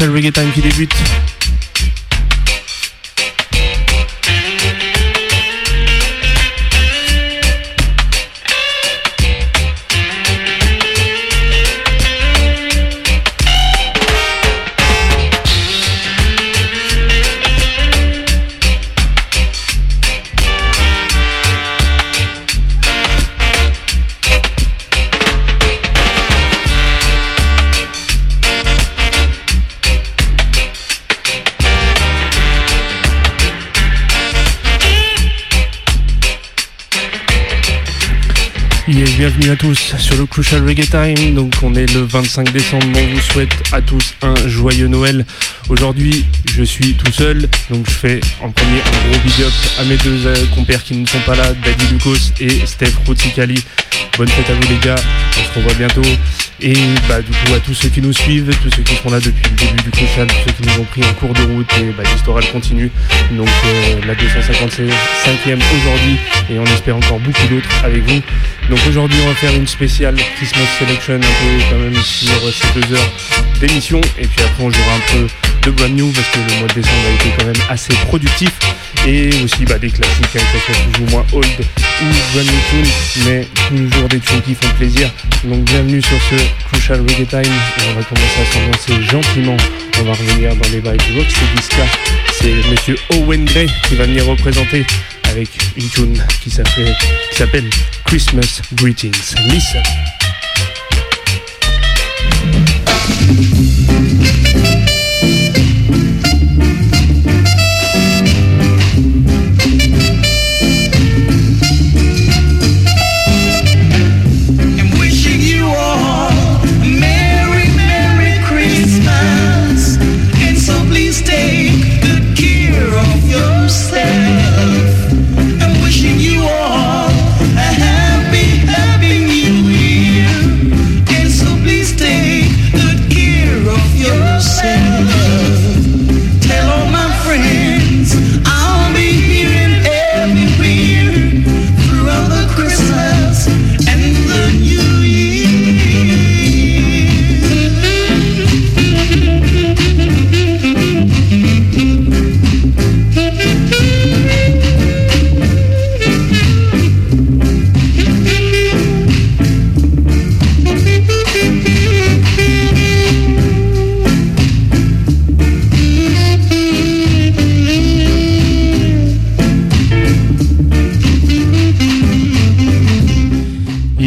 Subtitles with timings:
[0.00, 1.29] C'est spécial Reggae Time qui débute.
[39.60, 41.34] Tous sur le Crucial Reggae Time.
[41.34, 45.26] Donc on est le 25 décembre, on vous souhaite à tous un joyeux Noël.
[45.68, 49.84] Aujourd'hui je suis tout seul, donc je fais en premier un gros big up à
[49.84, 53.62] mes deux euh, compères qui ne sont pas là, Daddy Lucas et Steph Ruticali.
[54.16, 56.08] Bonne fête à vous les gars, on se revoit bientôt.
[56.62, 56.74] Et
[57.08, 59.42] bah, du coup, à tous ceux qui nous suivent, tous ceux qui sont là depuis
[59.50, 61.90] le début du Crucial, tous ceux qui nous ont pris en cours de route, et
[61.96, 62.90] bah, l'histoire elle continue.
[63.32, 66.16] Donc euh, la 255e aujourd'hui,
[66.50, 68.20] et on espère encore beaucoup d'autres avec vous.
[68.70, 72.80] Donc aujourd'hui, on va faire une spéciale Christmas Selection, un peu quand même sur ces
[72.80, 73.12] deux heures
[73.58, 75.26] d'émission, et puis après on jouera un peu
[75.62, 78.52] de brand new parce que le mois de décembre a été quand même assez productif
[79.08, 82.60] et aussi bah, des classiques, hein, que ce plus ou moins old ou brand new
[82.70, 85.10] tunes, mais toujours des tunes qui font plaisir.
[85.42, 86.36] Donc bienvenue sur ce
[86.68, 89.56] Crucial Reggae Time et on va commencer à s'avancer gentiment.
[89.98, 91.86] On va revenir dans les vibes Roxy Disca.
[92.32, 94.86] C'est monsieur Owen Gray qui va venir représenter
[95.30, 97.70] avec une tune qui s'appelle
[98.04, 100.19] Christmas Greetings.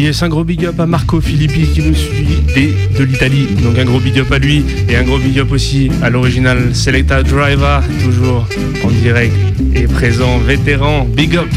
[0.03, 0.25] Listen.
[0.25, 3.47] un gros big up à Marco Filippi qui nous suit dès de l'Italie.
[3.64, 6.75] Donc un gros big up à lui et un gros big up aussi à l'original
[6.75, 8.46] Selecta Driver, toujours
[8.84, 9.34] en direct
[9.74, 11.08] et présent, vétéran.
[11.16, 11.47] Big up!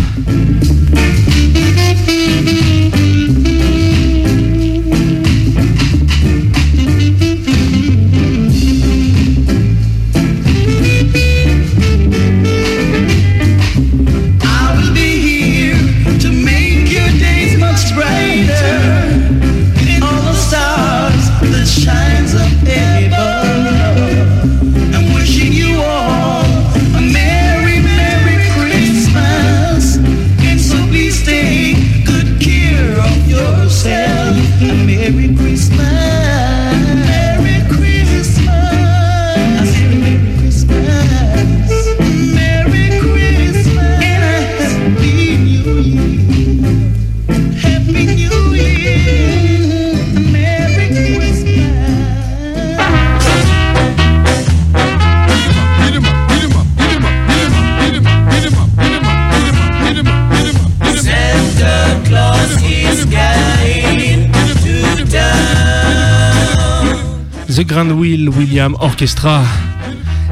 [67.77, 69.45] Grand Will William Orchestra.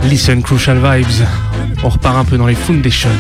[0.05, 1.27] Listen Crucial Vibes.
[1.83, 3.11] On repart un peu dans les Foundations.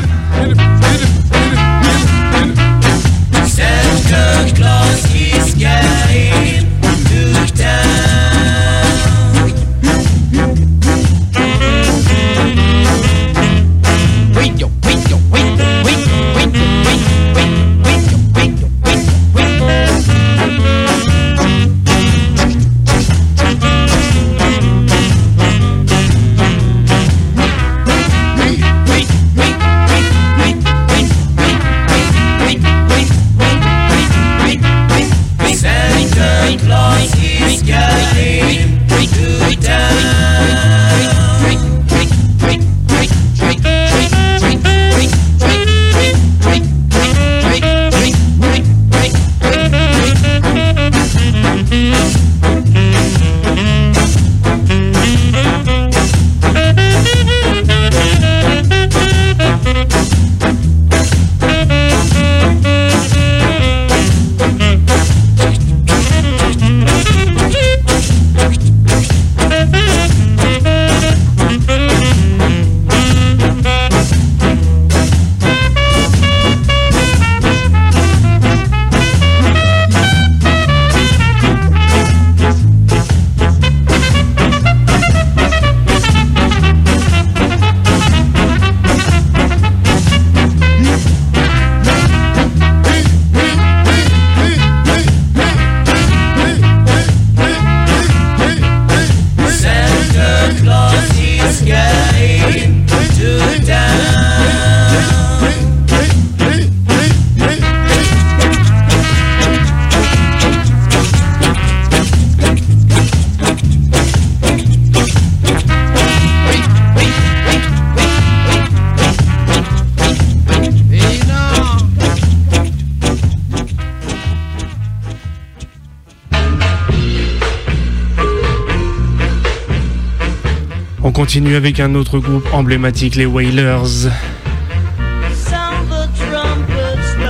[131.34, 134.08] Continue avec un autre groupe emblématique, les Wailers.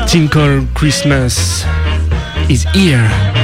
[0.07, 1.65] Tinkle Christmas
[2.51, 3.44] is here.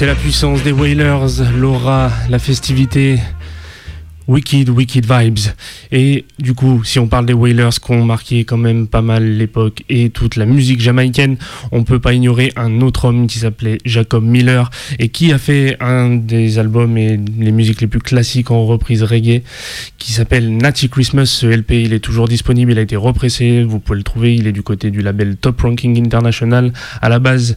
[0.00, 3.18] C'est la puissance des Whalers, l'aura, la festivité.
[4.26, 5.50] Wicked, Wicked Vibes.
[5.92, 9.24] Et du coup, si on parle des Whalers qui ont marqué quand même pas mal
[9.24, 11.36] l'époque et toute la musique jamaïcaine,
[11.70, 15.76] on peut pas ignorer un autre homme qui s'appelait Jacob Miller et qui a fait
[15.80, 19.42] un des albums et les musiques les plus classiques en reprise reggae
[19.98, 21.26] qui s'appelle Natty Christmas.
[21.26, 24.46] Ce LP, il est toujours disponible, il a été repressé, vous pouvez le trouver, il
[24.46, 26.72] est du côté du label Top Ranking International.
[27.02, 27.56] À la base,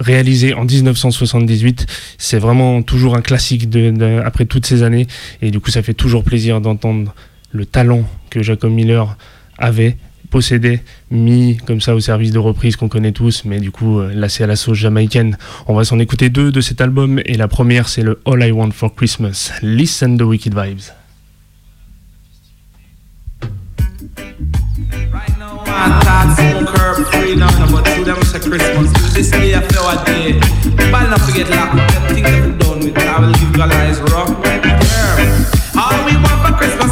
[0.00, 1.86] réalisé en 1978.
[2.18, 5.06] C'est vraiment toujours un classique de, après toutes ces années.
[5.42, 7.14] Et du coup, ça fait toujours plaisir d'entendre
[7.52, 9.16] le talent que Jacob Miller
[9.58, 9.96] avait
[10.30, 10.80] possédé,
[11.10, 14.28] mis comme ça au service de reprise qu'on connaît tous, mais du coup, euh, là
[14.28, 15.36] c'est à la sauce jamaïcaine.
[15.66, 18.52] On va s'en écouter deux de cet album, et la première c'est le All I
[18.52, 19.50] Want for Christmas.
[19.60, 20.99] Listen the Wicked Vibes.
[25.70, 28.90] My thoughts won't curb free now, but to them say Christmas.
[29.14, 30.40] This day a flower day.
[30.90, 31.90] But not forget locked up.
[31.92, 32.98] Them things that we done with.
[32.98, 34.30] I will leave your eyes rough.
[35.78, 36.89] All we want for Christmas,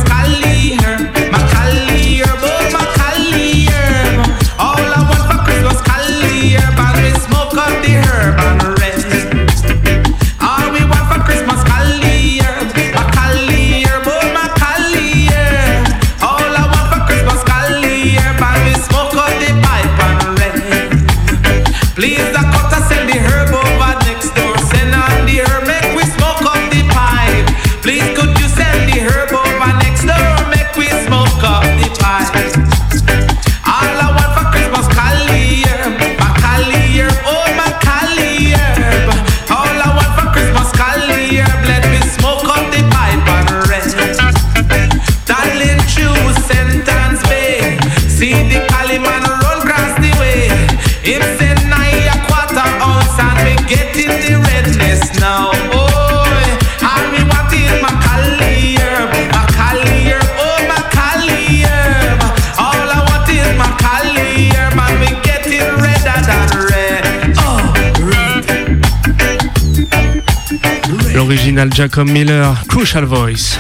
[71.67, 73.59] Jacob Miller, Crucial Voice.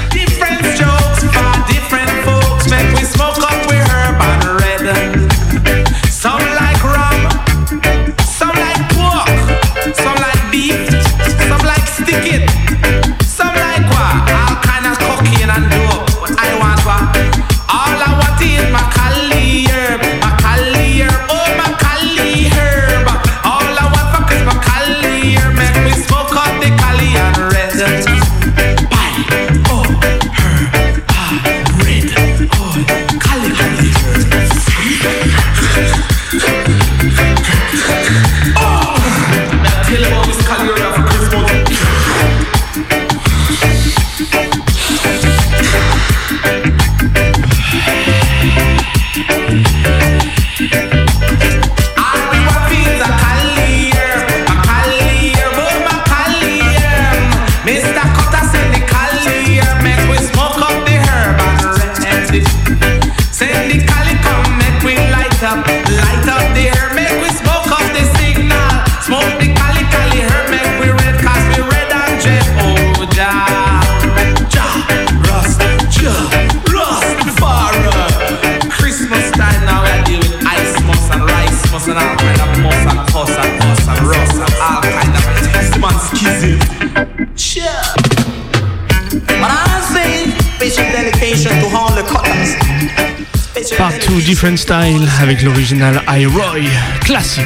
[94.19, 96.69] 2 Different Style avec l'original iRoy,
[97.05, 97.45] classique.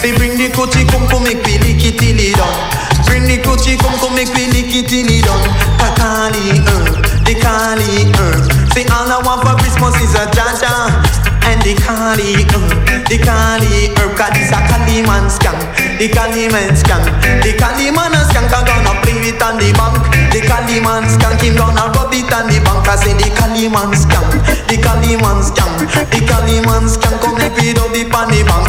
[0.00, 3.04] Say bring the coachy come come make it till it done.
[3.04, 5.42] Bring the coachy come come make it till it done.
[5.76, 8.72] Kakali herb, the Kali herb.
[8.72, 12.68] Say all I want for Christmas is a jaja and the Kali herb,
[13.08, 14.12] the Kali herb.
[14.16, 15.56] Cause this a Kali man scam,
[15.96, 17.00] the Kali man scam.
[17.40, 19.96] The Kali man a scam, cause gonna play it on the bank.
[20.32, 22.84] The Kali man scam, him gonna rub it on the bank.
[22.88, 24.24] I say the Kali man scam,
[24.68, 25.72] the Kali man scam,
[26.12, 27.16] the Kali man scam.
[27.24, 28.68] Come make me do the on the bank.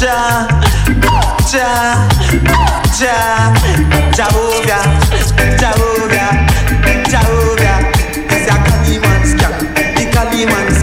[0.00, 0.44] Ja,
[1.52, 2.08] ja,
[3.00, 3.16] ja,
[4.12, 4.84] Jehovah,
[5.56, 6.32] Jehovah,
[7.08, 7.78] Jehovah.
[8.28, 9.54] It's a Kali man scam,
[9.96, 10.79] the Kali man scam,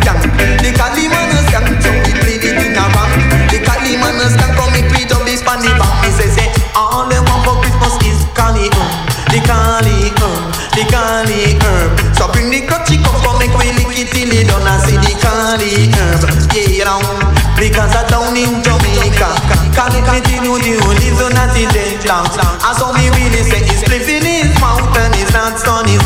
[15.58, 16.22] the herb,
[16.54, 17.38] yeah you.
[17.58, 19.30] Because I down in Jamaica.
[19.74, 23.14] Can it me tell you the only zone that is dead down And so me
[23.14, 26.02] really say it's living his mountain It's not on his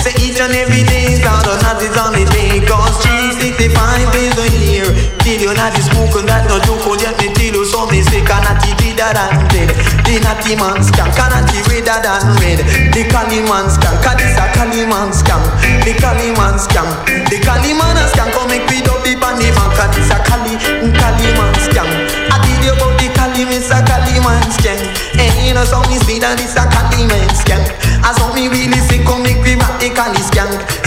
[0.00, 4.36] Say each and every day is out not is on the day Cause 365 days
[4.40, 4.88] a year.
[5.20, 8.24] Till you not smoking that no joke Oh yet me tell you so me say
[8.24, 9.70] Cannot be deader than dead
[10.04, 12.60] The natty man scam Cannot be redder than red
[12.92, 15.40] The Cali man scam Cause this a Cali man scam
[15.88, 16.88] The Cali man scam
[17.32, 20.20] The Cali man a scam Come make we do the bandy man Cause this a
[20.20, 21.86] Cali mm, Cali man scam.
[22.30, 24.78] I did you about the Cali, miss a Cali man scam.
[25.16, 27.62] And you know, so me see that it's a Cali man scam.
[28.02, 30.20] As so me really say, come make me rock the Cali.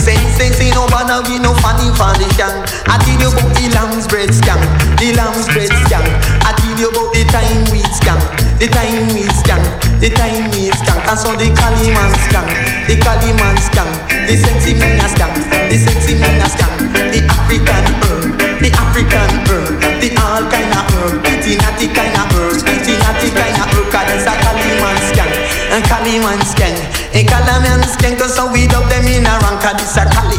[0.04, 2.52] Say, say, say, no bother we no funny for the scam.
[2.92, 4.60] I did you about the lamb's bread scam.
[5.00, 6.04] The lamb's bread scam.
[6.44, 8.20] I did you about the time we scam.
[8.58, 9.62] The time we scam.
[10.00, 10.98] The time we scam.
[11.06, 12.46] And so the Cali man scam.
[12.88, 13.90] The Cali man scam.
[14.10, 15.30] The sexy man a scam.
[15.70, 16.74] The sexy man a scam.
[17.14, 18.38] The African herb.
[18.62, 19.78] The African herb.
[20.02, 23.88] The all kind of herb, kitty natty kind of herb, kitty natty kind of herb.
[23.88, 25.32] Cause it's a Cali man scan,
[25.72, 26.76] and Cali man scan,
[27.16, 28.18] and Cali man scan.
[28.20, 30.33] Cause so we dub them in a rank, cause it's a Cali.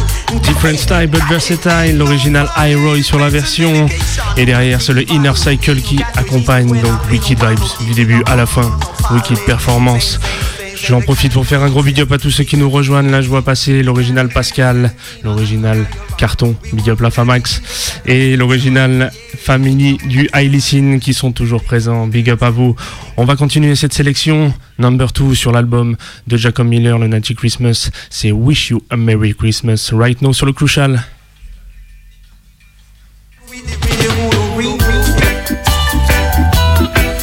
[0.64, 3.86] Different Style but Versatile, l'original iRoy sur la version.
[4.38, 8.46] Et derrière, c'est le Inner Cycle qui accompagne donc Wicked Vibes du début à la
[8.46, 8.74] fin.
[9.10, 10.18] Wicked Performance.
[10.82, 13.10] J'en profite pour faire un gros big up à tous ceux qui nous rejoignent.
[13.10, 15.86] Là, je vois passer l'original Pascal, l'original
[16.18, 22.06] Carton, big up la Famax, et l'original Family du Ailicine qui sont toujours présents.
[22.06, 22.76] Big up à vous.
[23.16, 24.52] On va continuer cette sélection.
[24.78, 27.90] Number 2 sur l'album de Jacob Miller, le Natty Christmas.
[28.10, 29.90] C'est Wish You a Merry Christmas.
[29.92, 31.02] Right now sur le Crucial.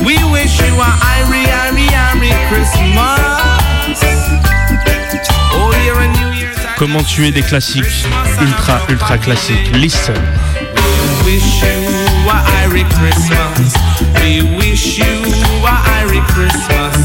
[0.03, 1.11] We wish you a
[2.51, 3.10] Christmas.
[6.81, 8.07] Comment tuer des classiques
[8.41, 9.69] ultra ultra classiques.
[9.75, 10.15] Listen.
[11.23, 11.77] We wish you
[12.27, 13.75] a Irie Christmas.
[14.15, 15.05] We wish you
[15.61, 16.97] a Irie Christmas.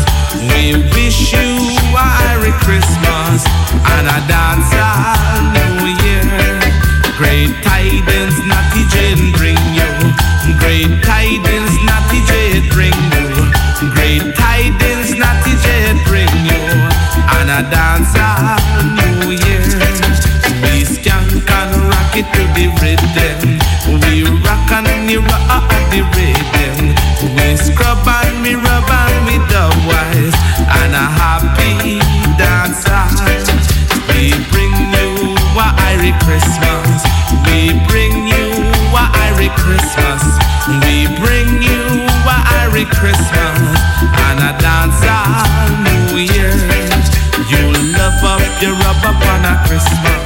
[0.49, 3.45] We wish you a Irie Christmas
[3.92, 6.25] and a dance all New Year.
[7.18, 9.92] Great tidings, Natty Jane bring you.
[10.56, 13.28] Great tidings, Natty Jane bring you.
[13.92, 16.65] Great tidings, Natty Jane bring you.
[17.36, 18.55] And a dance all
[22.32, 23.58] to the rhythm.
[24.02, 26.95] We rock and we rock the rhythm.
[27.36, 30.36] We scrub and we rub and we dub wise.
[30.80, 32.00] And a happy
[32.39, 32.84] dance
[34.10, 37.04] We bring you a Irie Christmas.
[37.47, 38.47] We bring you
[38.95, 40.23] a Irie Christmas.
[40.82, 41.82] We bring you
[42.26, 43.60] a Irie Christmas.
[44.26, 46.52] And a dance all New Year.
[47.50, 50.25] You love up, you rub up on a Christmas.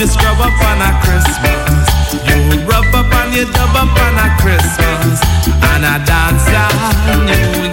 [0.00, 1.84] You scrub up on a Christmas.
[2.24, 5.20] You rub up and you dub up on a Christmas.
[5.60, 7.69] And a dance all New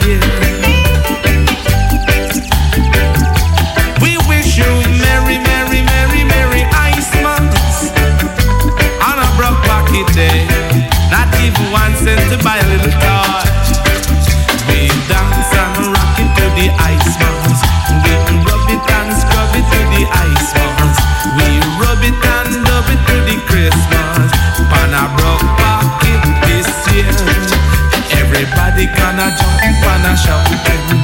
[30.27, 30.99] shouting.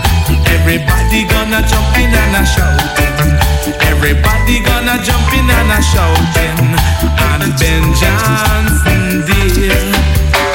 [0.52, 3.32] Everybody gonna jump in and a shouting.
[3.92, 6.60] Everybody gonna jump in and a shouting.
[7.28, 9.80] And Ben Johnson dear,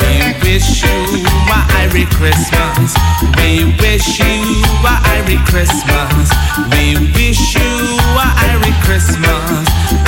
[0.00, 0.12] we
[0.44, 2.92] wish you a Merry Christmas.
[3.40, 4.36] We wish you
[4.84, 6.28] a Merry Christmas.
[6.72, 6.84] We
[7.16, 7.72] wish you
[8.20, 9.64] a Merry Christmas.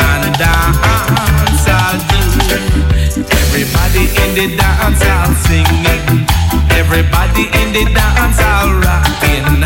[0.09, 2.23] And dance all do.
[3.41, 6.40] Everybody in the dance all singing.
[6.81, 9.63] Everybody in the dance all rocking.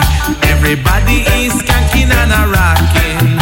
[0.50, 3.33] Everybody is skanking and a rocking.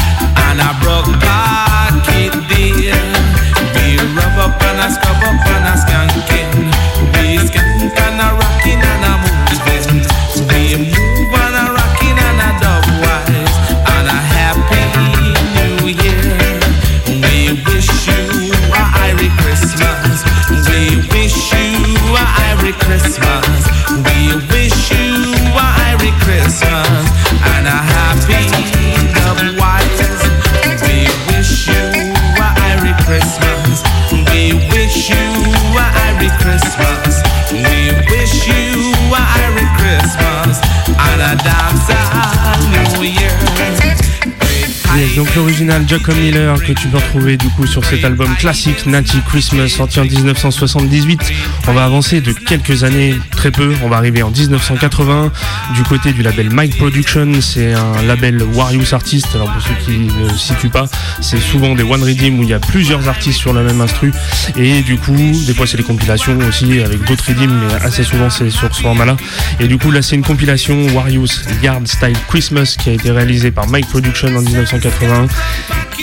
[45.63, 49.69] L'original Jacob Miller que tu peux retrouver du coup sur cet album classique Natty Christmas
[49.69, 51.21] sorti en 1978.
[51.69, 53.73] On va avancer de quelques années, très peu.
[53.85, 55.31] On va arriver en 1980
[55.77, 57.41] du côté du label Mike Production.
[57.41, 59.29] C'est un label Warius Artist.
[59.37, 60.87] Alors pour ceux qui ne situent pas,
[61.21, 64.13] c'est souvent des one redeem où il y a plusieurs artistes sur la même instru.
[64.57, 65.15] Et du coup,
[65.47, 68.83] des fois c'est des compilations aussi avec d'autres redeems, mais assez souvent c'est sur ce
[68.83, 69.17] format-là.
[69.61, 73.53] Et du coup là c'est une compilation Warius Yard Style Christmas qui a été réalisée
[73.53, 75.29] par Mike Production en 1980.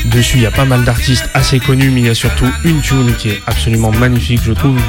[0.06, 2.82] Dessus, il y a pas mal d'artistes assez connus, mais il y a surtout une
[2.82, 4.80] tune qui est absolument magnifique, je trouve.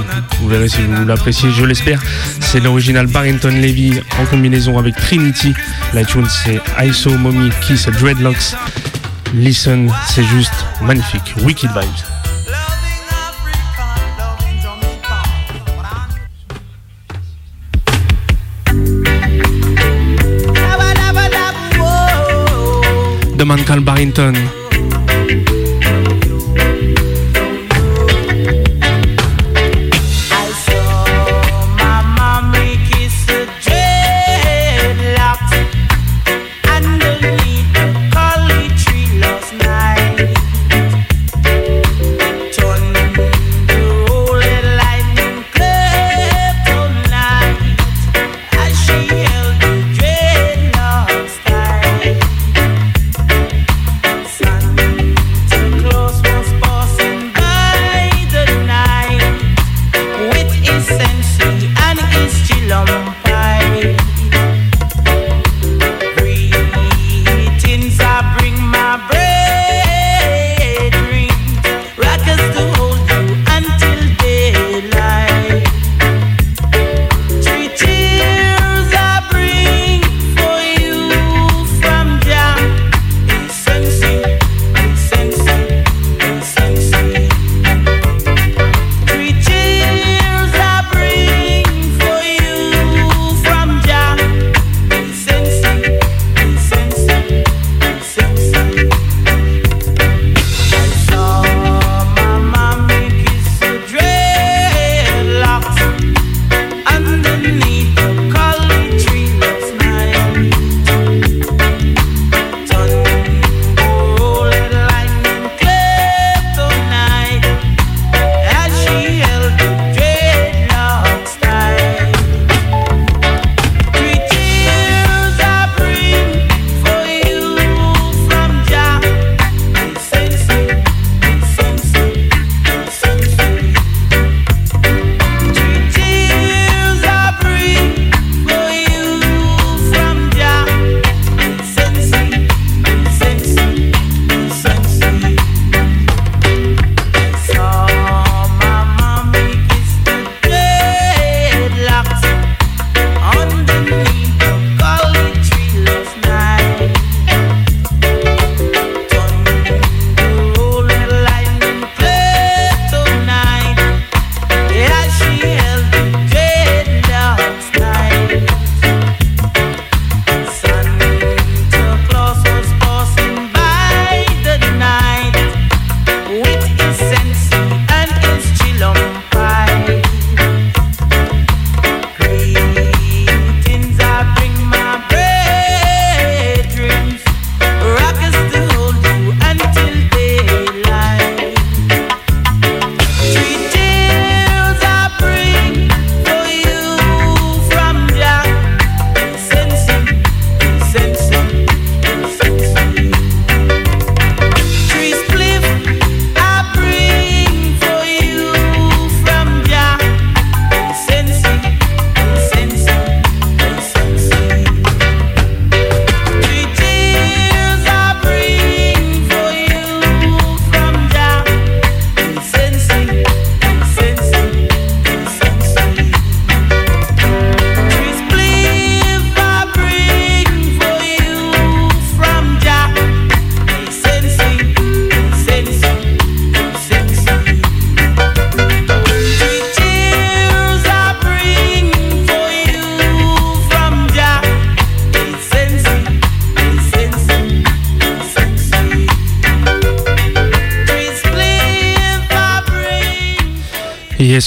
[0.41, 2.01] Vous verrez si vous l'appréciez, je l'espère.
[2.41, 5.53] C'est l'original Barrington Levy en combinaison avec Trinity.
[5.93, 8.55] La tune, c'est ISO Mommy Kiss Dreadlocks.
[9.35, 11.35] Listen, c'est juste magnifique.
[11.43, 12.20] Wicked Vibes.
[23.41, 24.60] de Michael Barrington.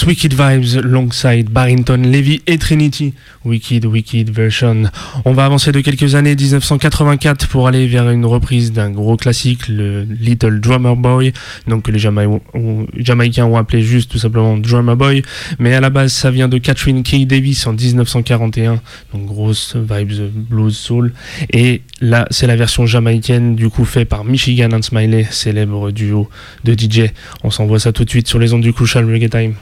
[0.06, 3.14] Wicked Vibes, Longside, Barrington, Levy et Trinity.
[3.46, 4.84] Wicked, Wicked version.
[5.24, 9.68] On va avancer de quelques années, 1984, pour aller vers une reprise d'un gros classique,
[9.68, 11.34] le Little Drummer Boy,
[11.68, 15.22] donc les Jamaïcains ont appelé juste tout simplement Drummer Boy.
[15.60, 18.82] Mais à la base, ça vient de Catherine Kay Davis en 1941,
[19.14, 21.14] donc grosse vibes blues soul.
[21.52, 26.30] Et là, c'est la version jamaïcaine, du coup, fait par Michigan and Smiley, célèbre duo
[26.64, 27.12] de DJ.
[27.44, 29.54] On s'envoie ça tout de suite sur les ondes du Crucial Reggae Time.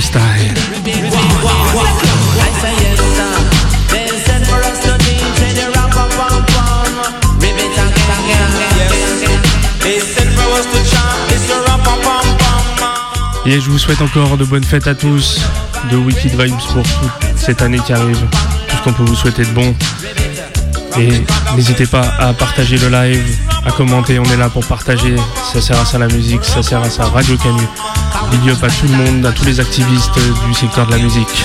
[0.00, 0.54] Style.
[13.44, 15.40] Et je vous souhaite encore de bonnes fêtes à tous,
[15.90, 16.84] de Wicked Vibes pour
[17.36, 18.18] cette année qui arrive,
[18.68, 19.74] tout ce qu'on peut vous souhaiter de bon.
[20.98, 25.14] Et n'hésitez pas à partager le live, à commenter, on est là pour partager.
[25.52, 27.62] Ça sert à ça la musique, ça sert à ça Radio Canu.
[28.30, 31.44] Big à tout le monde, à tous les activistes du secteur de la musique.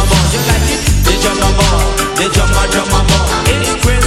[0.00, 0.80] drum a ball, you like it?
[1.04, 3.28] The jump a ball, the jump a jump a ball.
[3.46, 3.99] It's crazy.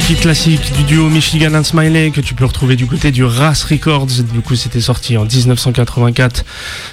[0.00, 4.24] Classique du duo Michigan and Smiley que tu peux retrouver du côté du Ras Records.
[4.32, 6.44] Du coup, c'était sorti en 1984.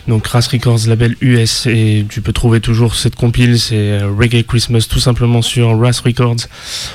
[0.07, 1.67] Donc, Ras Records, label US.
[1.67, 3.59] Et tu peux trouver toujours cette compile.
[3.59, 6.47] C'est euh, Reggae Christmas tout simplement sur Ras Records.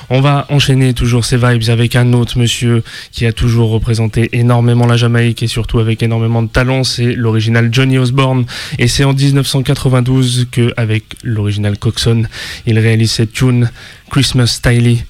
[0.09, 4.87] On va enchaîner toujours ces vibes avec un autre monsieur qui a toujours représenté énormément
[4.87, 6.85] la Jamaïque et surtout avec énormément de talent.
[6.85, 8.47] C'est l'original Johnny Osborne.
[8.79, 12.25] Et c'est en 1992 que, avec l'original Coxon,
[12.67, 13.71] il réalise cette tune
[14.11, 15.05] Christmas Styly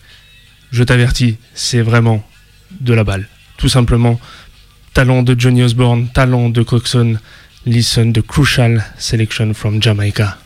[0.71, 2.23] je t'avertis, c'est vraiment
[2.81, 3.29] de la balle.
[3.57, 4.21] Tout simplement,
[4.95, 7.19] talent de Johnny Osborne, talent de Coxon,
[7.67, 10.39] listen the crucial selection from Jamaica.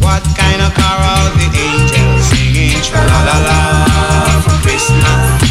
[0.00, 5.42] What kind of carol the angels singing la la la for Christmas?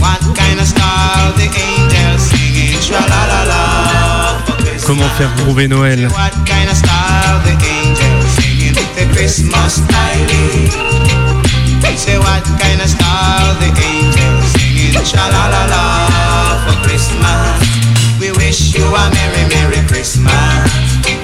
[0.00, 4.84] What kind of style the angels singing la la la for Christmas?
[4.86, 6.08] Comment faire groover Noël?
[6.08, 8.21] What kind of style the angels singing
[8.74, 10.92] the Christmas style?
[12.02, 15.84] Say what kind of style the angels singing cha la la la
[16.66, 17.62] for Christmas.
[18.18, 20.66] We wish you a merry merry Christmas.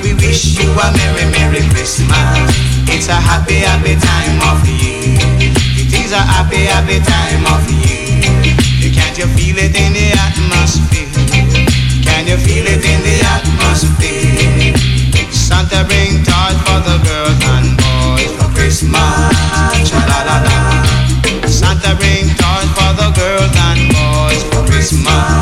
[0.05, 2.55] We wish you a merry merry Christmas.
[2.95, 5.19] It's a happy happy time of year.
[5.83, 8.23] It is a happy happy time of year.
[8.95, 11.11] Can't you feel it in the atmosphere?
[12.07, 14.48] Can you feel it in the atmosphere?
[15.49, 19.01] Santa bring toys for the girls and boys for Christmas.
[19.89, 21.49] Cha la la la.
[21.49, 25.41] Santa bring toys for the girls and boys for Christmas.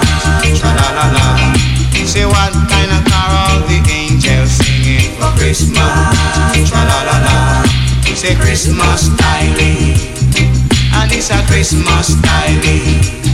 [0.61, 1.27] Cha la la la.
[2.07, 5.75] Say what kind of carol the angels singing for Christmas.
[6.71, 7.67] Cha la la la.
[8.15, 9.99] Say Christmas styling,
[10.95, 13.26] and it's a Christmas styling.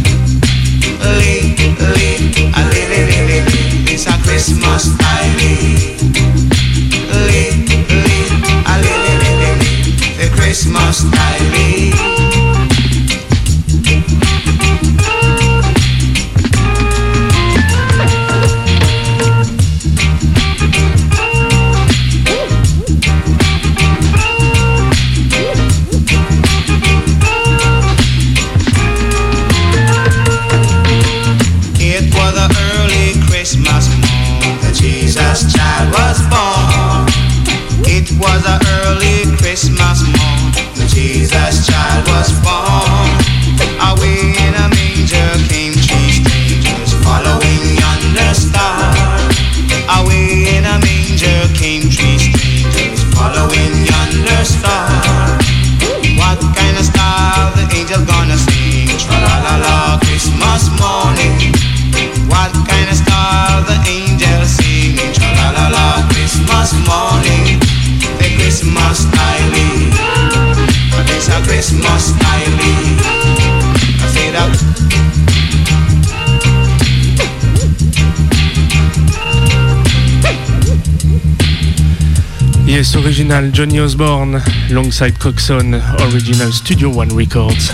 [83.23, 87.71] Original Johnny Osborne, alongside Coxon, original Studio One Records.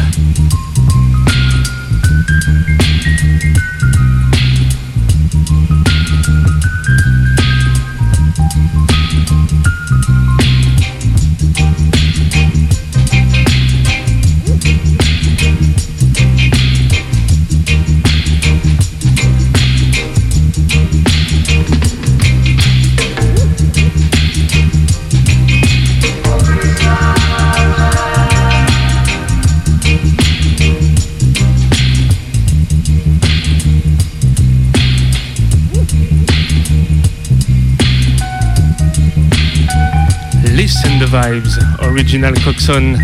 [41.10, 42.94] Vibes, Original Coxon.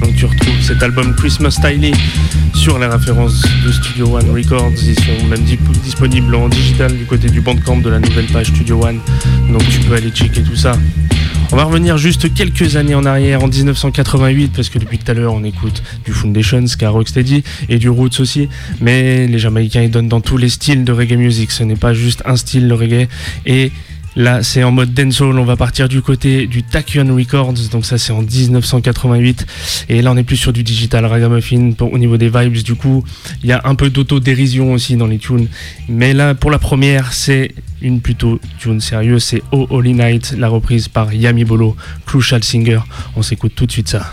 [0.00, 1.94] Donc tu retrouves cet album Christmas Styling
[2.54, 4.72] sur les références de Studio One Records.
[4.82, 5.44] Ils sont même
[5.84, 8.98] disponibles en digital du côté du bandcamp de la nouvelle page Studio One.
[9.50, 10.72] Donc tu peux aller checker tout ça.
[11.52, 15.14] On va revenir juste quelques années en arrière, en 1988, parce que depuis tout à
[15.14, 18.48] l'heure on écoute du Foundation, Ska Rocksteady et du Roots aussi.
[18.80, 21.52] Mais les Jamaïcains ils donnent dans tous les styles de reggae music.
[21.52, 23.06] Ce n'est pas juste un style le reggae.
[23.46, 23.70] Et
[24.14, 25.38] Là, c'est en mode dancehall.
[25.38, 27.54] On va partir du côté du Tachyon Records.
[27.70, 29.46] Donc ça, c'est en 1988.
[29.88, 32.62] Et là, on est plus sur du digital ragamuffin au niveau des vibes.
[32.62, 33.04] Du coup,
[33.42, 35.48] il y a un peu d'autodérision aussi dans les tunes.
[35.88, 39.24] Mais là, pour la première, c'est une plutôt tune sérieuse.
[39.24, 42.80] C'est Oh Holy Night, la reprise par Yami Bolo, Crucial Singer.
[43.16, 44.12] On s'écoute tout de suite ça.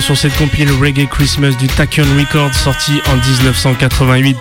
[0.00, 4.36] Sur cette compile Reggae Christmas du Tachyon Records, sorti en 1988.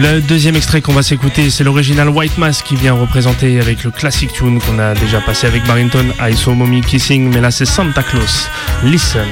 [0.00, 3.90] Le deuxième extrait qu'on va s'écouter, c'est l'original White Mask qui vient représenter avec le
[3.90, 7.66] classic tune qu'on a déjà passé avec Barrington, I Saw Mommy Kissing, mais là c'est
[7.66, 8.48] Santa Claus.
[8.82, 9.26] Listen.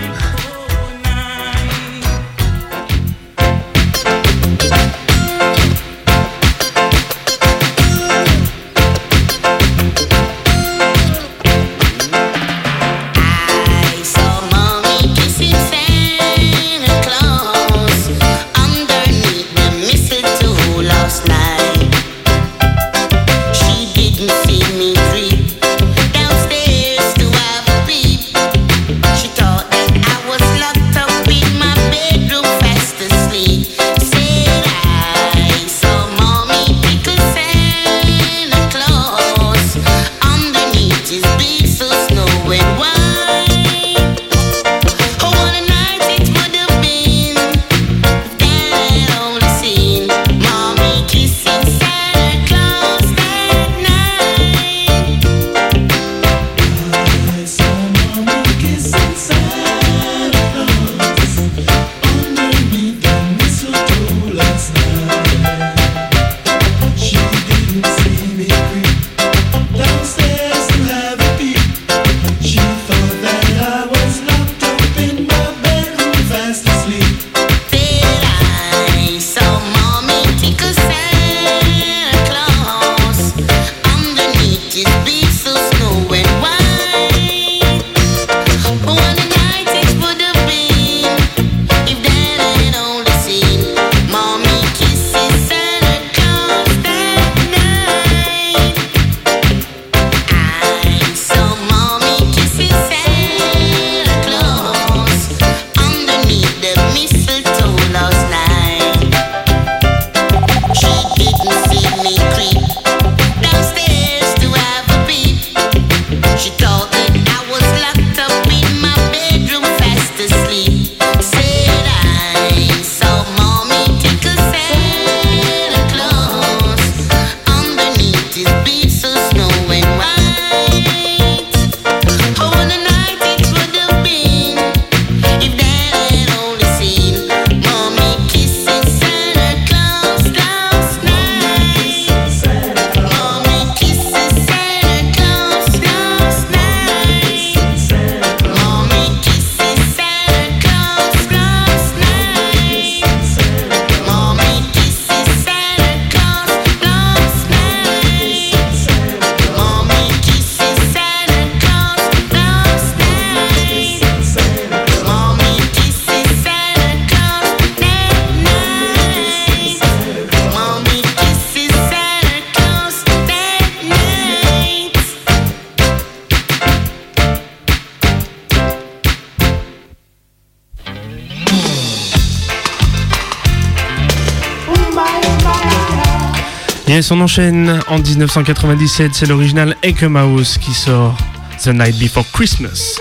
[187.12, 191.14] On enchaîne en 1997, c'est l'original Eke Mouse qui sort
[191.62, 192.98] The Night Before Christmas.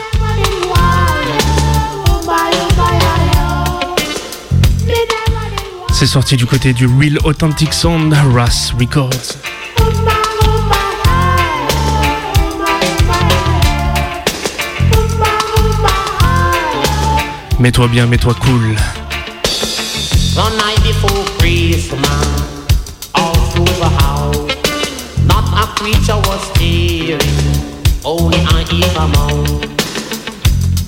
[5.93, 9.37] C'est sorti du côté du Real Authentic Sound Ras Records.
[17.59, 18.75] Mets-toi bien, mets-toi cool.
[21.93, 22.20] over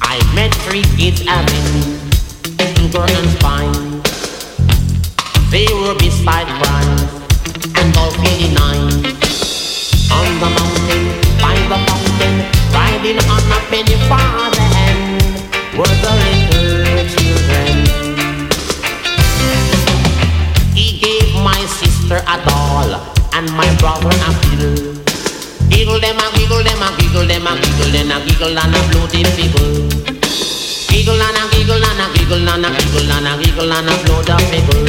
[0.01, 2.04] I met three kids having
[2.93, 3.06] sugar
[26.04, 29.24] them a giggle them a giggle them a giggle them a giggle and a bloody
[29.24, 29.72] figgle.
[30.91, 33.95] Giggle and a giggle and a giggle and a giggle and a giggle and a
[34.04, 34.84] blood a figgle.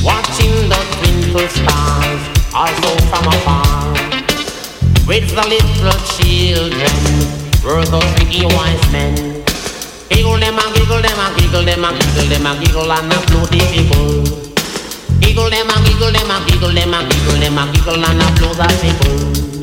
[0.00, 2.22] Watching the twinkle stars
[2.56, 3.92] also from afar.
[5.04, 6.96] With the little children
[7.60, 9.44] were those three wise men.
[10.08, 13.18] Giggle them a giggle them a giggle them a giggle them a giggle and a
[13.28, 14.24] bloody figgle.
[15.20, 18.26] Giggle them a giggle them a giggle them a giggle them a giggle and a
[18.40, 19.55] blow that people.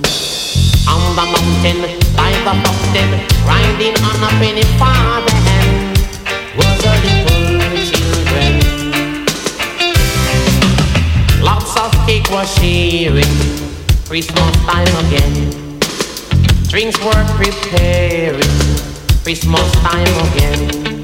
[0.86, 1.80] On the mountain,
[2.16, 3.12] by the fountain,
[3.48, 5.70] riding on a penny farthing
[6.58, 8.54] were the little children.
[11.42, 13.34] Lots of cake was sharing,
[14.08, 15.80] Christmas time again.
[16.68, 18.42] Drinks were preparing,
[19.24, 21.02] Christmas time again.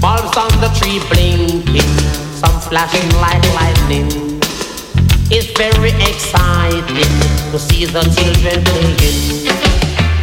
[0.00, 1.92] Bulbs on the tree blinking,
[2.34, 4.37] some flashing like lightning.
[5.30, 7.12] It's very exciting
[7.52, 9.44] to see the children playing.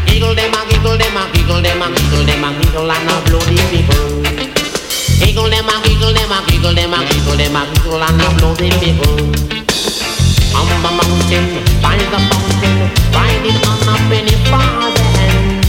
[0.10, 3.16] Giggle them a giggle them a giggle them a giggle them a giggle and a
[3.30, 4.01] blow the people.
[5.22, 8.28] Giggle them a giggle them a giggle them a giggle them a giggle and a
[8.41, 9.14] blow the people.
[10.58, 11.53] On the mountain,
[11.86, 15.62] by the fountain, riding on a penny farthing,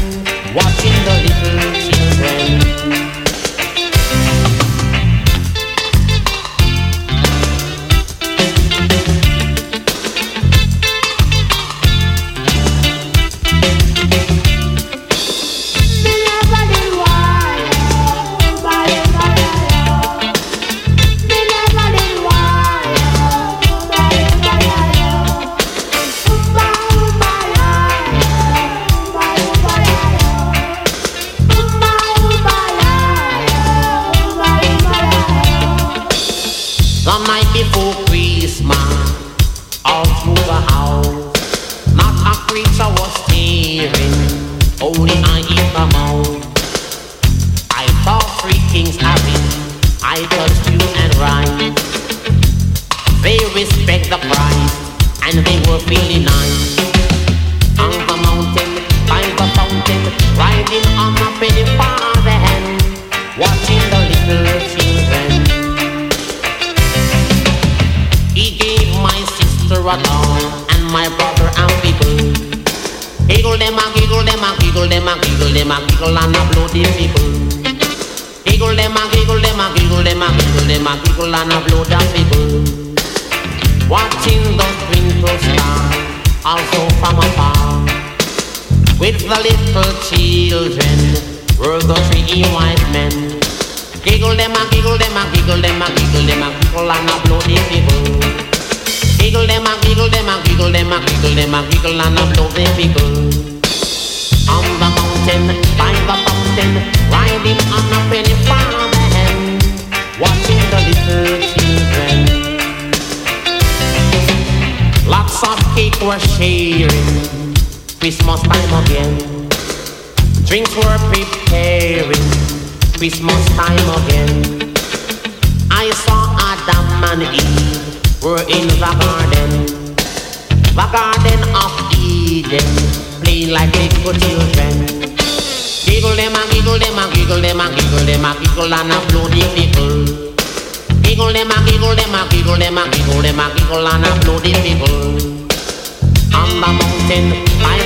[0.56, 3.05] watching the little children.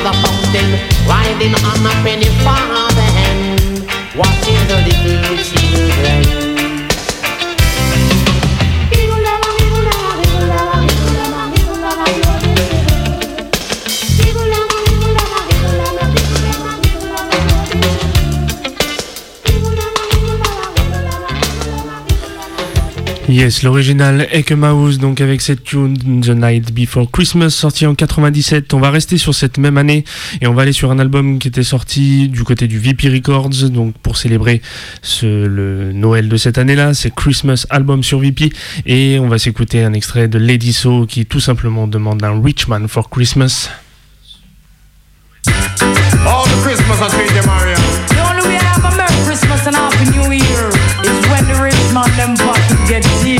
[0.06, 0.70] as fountain,
[1.06, 3.86] riding on a penny farthing,
[4.16, 6.39] watching the little children.
[23.30, 28.74] Yes, l'original Eke Mouse, donc avec cette tune The Night Before Christmas, sorti en 97.
[28.74, 30.04] On va rester sur cette même année
[30.40, 33.70] et on va aller sur un album qui était sorti du côté du VP Records,
[33.70, 34.60] donc pour célébrer
[35.00, 36.92] ce, le Noël de cette année-là.
[36.92, 38.50] C'est Christmas Album sur VP
[38.84, 42.66] et on va s'écouter un extrait de Lady So qui tout simplement demande un Rich
[42.66, 43.70] Man for Christmas.
[46.26, 46.98] All the Christmas
[47.46, 47.76] Maria.
[48.08, 50.68] The only way I have a Merry Christmas and Happy New Year
[51.06, 52.34] is when the rich man them
[52.86, 53.19] get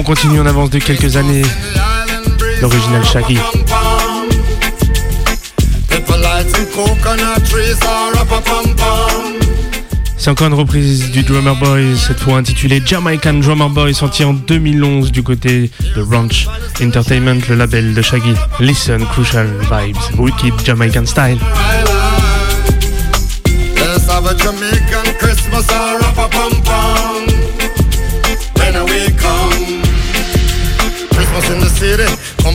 [0.00, 1.42] On continue en avance de quelques années.
[2.62, 3.36] L'original Shaggy.
[10.16, 14.32] C'est encore une reprise du Drummer Boy, cette fois intitulée Jamaican Drummer Boy, sorti en
[14.32, 16.48] 2011 du côté de Ranch
[16.82, 18.32] Entertainment, le label de Shaggy.
[18.58, 21.38] Listen, Crucial Vibes, Wicked Jamaican Style.
[31.92, 32.08] இரு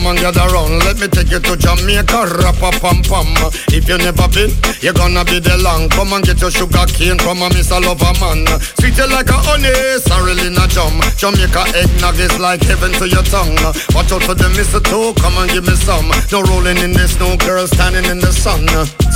[0.06, 3.26] Come and gather round, let me take you to Jamaica, rappa pam pam.
[3.74, 5.90] If you never been, you're gonna be there long.
[5.90, 8.46] Come and get your sugar cane from a Miss Lover man.
[8.78, 9.74] Sweet like a honey,
[10.06, 10.94] sorry not jam.
[11.18, 13.58] Jamaica eggnog is like heaven to your tongue.
[13.98, 16.06] Watch out for the mistletoe, come and give me some.
[16.30, 18.62] No rolling in the snow, girl standing in the sun.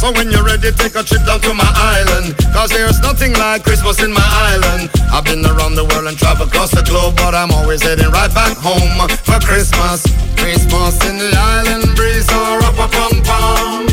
[0.03, 2.35] So when you're ready, take a trip down to my island.
[2.51, 4.91] Cause there's nothing like Christmas in my island.
[5.15, 8.33] I've been around the world and traveled across the globe, but I'm always heading right
[8.35, 10.03] back home for Christmas.
[10.35, 13.87] Christmas in the island breeze or up a pum pum.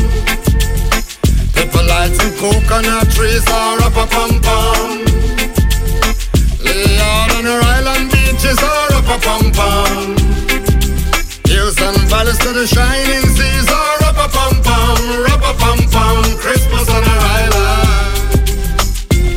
[1.52, 5.04] Pepper lights and coconut trees or up a pum pum.
[6.64, 10.16] Lay out on our island beaches or up a pum pum.
[11.44, 15.78] Hills and valleys to the shining seas or up a pum pum, up a pum
[15.92, 16.24] pum.
[16.40, 18.32] Christmas on our island.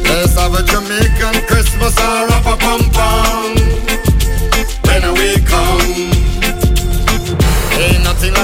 [0.08, 3.31] Let's have a Jamaican Christmas or up a pum pum.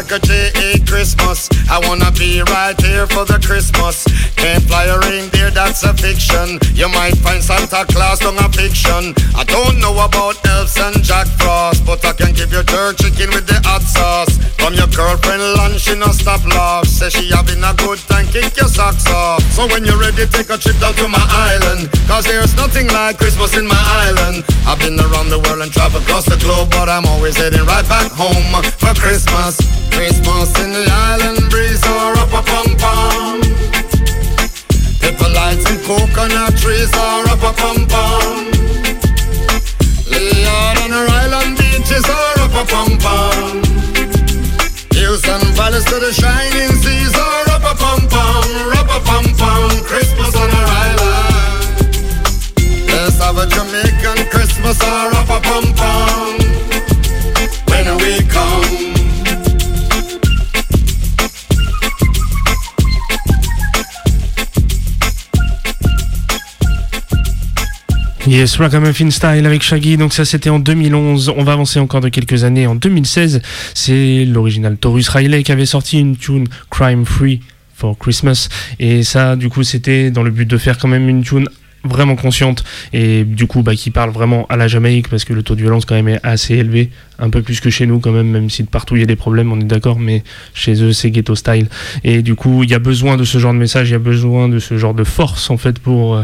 [0.09, 1.47] Ain't Christmas.
[1.69, 4.03] I wanna be right here for the Christmas.
[4.35, 6.59] Can't fly a reindeer, that's a fiction.
[6.75, 9.15] You might find Santa Claus on a fiction.
[9.35, 13.29] I don't know about elves and Jack Frost, but I can give you jerk chicken
[13.31, 14.35] with the hot sauce.
[14.59, 16.85] From your girlfriend lunch, she no stop laugh.
[16.87, 19.41] Say she having a good time, kick your socks off.
[19.53, 21.89] So when you're ready, take a trip down to my island.
[22.07, 24.43] Cause there's nothing like Christmas in my island.
[24.67, 27.87] I've been around the world and traveled across the globe, but I'm always heading right
[27.87, 28.51] back home
[28.81, 29.57] for Christmas.
[29.91, 30.56] Christmas.
[30.63, 33.41] In the island breeze or up a pum pum.
[35.01, 38.51] Pepper lights and coconut trees or up a pum pum.
[40.09, 43.61] Lay out on our island beaches or up a pum pum.
[44.97, 48.49] Hills and valleys to the shining seas or up a pum pum,
[48.79, 49.69] up a pum pum.
[49.85, 51.37] Christmas on our island.
[52.87, 56.06] Let's have a Jamaican Christmas or up a pum pum.
[68.27, 72.09] Yes, Ragamuffin Style avec Shaggy, donc ça c'était en 2011, on va avancer encore de
[72.09, 73.41] quelques années, en 2016,
[73.73, 77.39] c'est l'original Taurus Riley qui avait sorti une tune Crime Free
[77.73, 78.49] for Christmas,
[78.79, 81.47] et ça du coup c'était dans le but de faire quand même une tune
[81.85, 85.41] vraiment consciente et du coup bah, qui parle vraiment à la Jamaïque parce que le
[85.41, 88.11] taux de violence quand même est assez élevé, un peu plus que chez nous quand
[88.11, 90.21] même, même si de partout il y a des problèmes, on est d'accord, mais
[90.53, 91.69] chez eux c'est ghetto style.
[92.03, 93.99] Et du coup il y a besoin de ce genre de message, il y a
[93.99, 96.17] besoin de ce genre de force en fait pour...
[96.17, 96.23] Euh,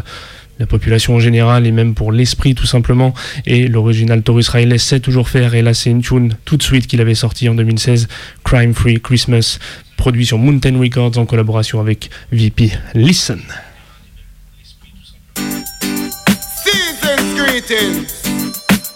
[0.59, 3.13] la population en général et même pour l'esprit tout simplement.
[3.45, 5.55] Et l'original Taurus Riley sait toujours faire.
[5.55, 8.07] Et là, c'est une tune tout de suite qu'il avait sorti en 2016,
[8.43, 9.59] Crime Free Christmas,
[9.97, 12.71] produit sur Mountain Records en collaboration avec VP.
[12.93, 13.41] Listen.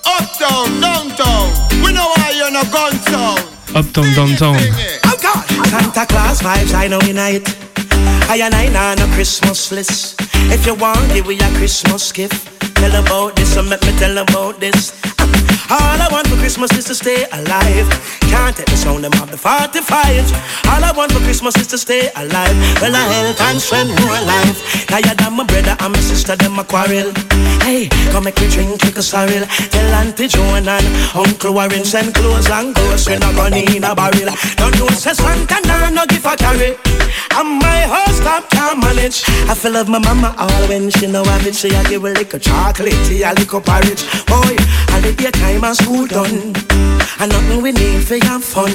[0.05, 1.51] Uptown, downtown.
[1.83, 3.39] We know why you're not gun sound.
[3.75, 4.57] Uptown, downtown.
[5.05, 7.66] Oh God, Santa Claus vibes, I know unite.
[8.29, 10.15] I and I on a Christmas list.
[10.51, 12.47] If you want, give me a Christmas gift.
[12.75, 14.93] Tell about this, or make me tell about this.
[15.19, 17.89] Ah, All I want for Christmas is to stay alive.
[18.31, 19.83] Can't take the sound of the 45.
[20.71, 22.55] All I want for Christmas is to stay alive.
[22.79, 24.87] Well, I health and strength, more life.
[24.87, 27.11] Tired of my brother and my sister, them a quarrel.
[27.67, 29.43] Hey, come make me drink like a sorrel.
[29.43, 33.19] Tell Auntie Joan and Uncle Warren send clothes and groceries.
[33.19, 34.31] Not gonna in a barrel.
[34.55, 36.79] Don't know say Santa nah, no give a carry.
[37.35, 39.23] And my house stop can't manage.
[39.51, 41.55] I feel love my mama all when she know have it.
[41.55, 44.03] She a give a little chocolate, a little porridge.
[44.31, 44.55] Boy,
[44.95, 46.53] I live your time and school done.
[47.19, 48.71] And nothing we need for have fun.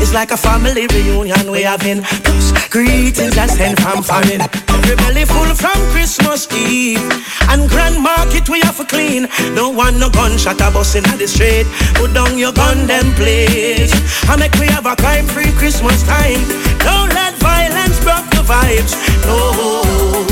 [0.00, 2.02] It's like a family reunion we having.
[2.02, 4.40] Plus, greetings I send from foreign.
[4.42, 7.00] Every belly full from Christmas Eve.
[7.48, 9.28] And Grand Market we have to clean.
[9.54, 11.66] No one no gunshot a bus in the street.
[11.94, 13.92] Put down your gun them please.
[14.28, 16.42] I make we have a crime free Christmas time.
[16.80, 18.94] Don't let violence break the vibes.
[19.26, 20.27] No.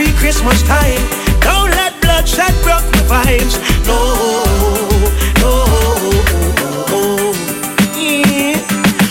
[0.00, 1.02] A Christmas time.
[1.40, 3.58] Don't let bloodshed break the vibes.
[3.86, 3.98] No.
[5.42, 5.52] no.
[5.52, 6.24] Oh,
[6.56, 7.34] oh, oh,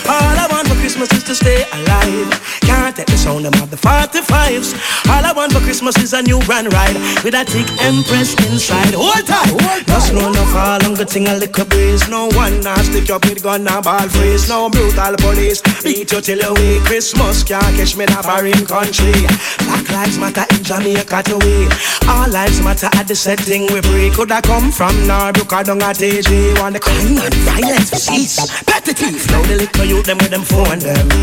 [0.08, 2.30] All I want for Christmas is to stay alive.
[2.66, 4.74] Can't take the sound of the 45s.
[5.06, 8.94] All I want for Christmas is a new brand ride with a thick Empress inside.
[8.98, 9.86] Hold tight.
[9.86, 12.08] Just know no fall, I'm getting a little breeze.
[12.08, 14.48] No one now stick up with gun and ball freeze.
[14.48, 16.82] No brutal police beat you till you weak.
[16.82, 19.14] Christmas can't catch me in a foreign country.
[19.62, 21.70] Black lives matter in Jamaica to we.
[22.10, 24.14] All lives matter at the setting we break.
[24.14, 26.26] Could I come from Norbrook or down at AG?
[26.58, 28.34] Want the crime and violence cease.
[28.66, 29.30] Petty thief.
[29.30, 31.19] Now the little youth them with them phone them.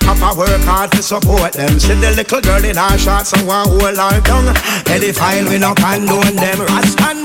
[0.00, 1.78] Papa work hard to support them.
[1.78, 4.52] See the little girl in our shots and one hold her tongue.
[4.84, 6.58] Pedophile we no condone them.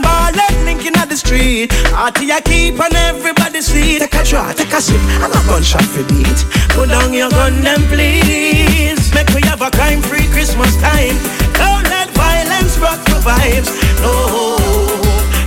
[0.06, 1.72] Ball and linking at the street.
[1.92, 4.00] Party I keep on everybody see.
[4.00, 6.46] Take a shot, take a sip, and a gunshot for beat.
[6.76, 9.14] Put down your gun them please.
[9.14, 11.18] Make we have a crime-free Christmas time.
[11.58, 13.72] Don't let violence rock the vibes.
[14.04, 14.14] No,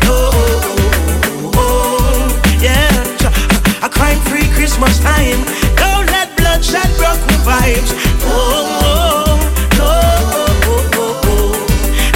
[0.08, 0.18] no,
[1.54, 2.26] oh,
[2.60, 3.86] yeah.
[3.86, 5.38] A crime-free Christmas time.
[6.58, 7.92] Bloodshed rock the vibes.
[8.26, 8.66] Oh,
[9.78, 9.94] no,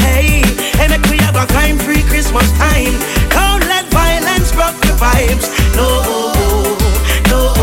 [0.03, 0.43] hey,
[0.77, 2.99] hey, make we have a crime-free Christmas time.
[3.31, 5.47] Don't let violence rock the vibes.
[5.77, 6.03] No,
[7.31, 7.55] no,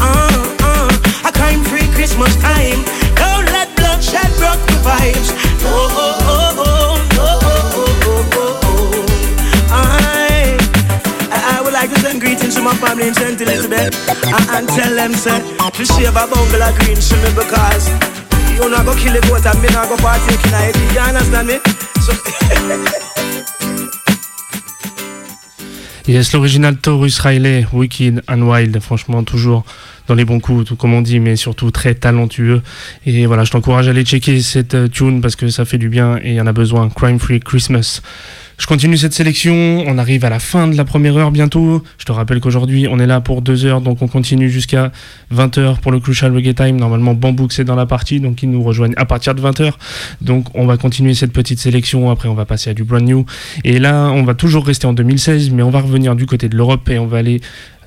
[0.00, 2.82] uh, uh, a crime-free Christmas time.
[3.14, 5.47] Don't let bloodshed rock the vibes.
[12.68, 13.08] My family
[26.06, 29.62] Yes, l'original Taurus Riley, Wicked and Wild, franchement toujours
[30.06, 32.62] dans les bons coups, tout comme on dit, mais surtout très talentueux.
[33.04, 35.90] Et voilà, je t'encourage à aller checker cette euh, tune parce que ça fait du
[35.90, 36.88] bien et il y en a besoin.
[36.88, 38.00] Crime Free Christmas.
[38.58, 41.82] Je continue cette sélection, on arrive à la fin de la première heure bientôt.
[41.96, 44.90] Je te rappelle qu'aujourd'hui on est là pour deux heures, donc on continue jusqu'à
[45.32, 46.76] 20h pour le Crucial Reggae Time.
[46.76, 49.72] Normalement Bambouk c'est dans la partie, donc ils nous rejoignent à partir de 20h.
[50.22, 53.24] Donc on va continuer cette petite sélection, après on va passer à du brand new.
[53.62, 56.56] Et là on va toujours rester en 2016, mais on va revenir du côté de
[56.56, 57.40] l'Europe et on va aller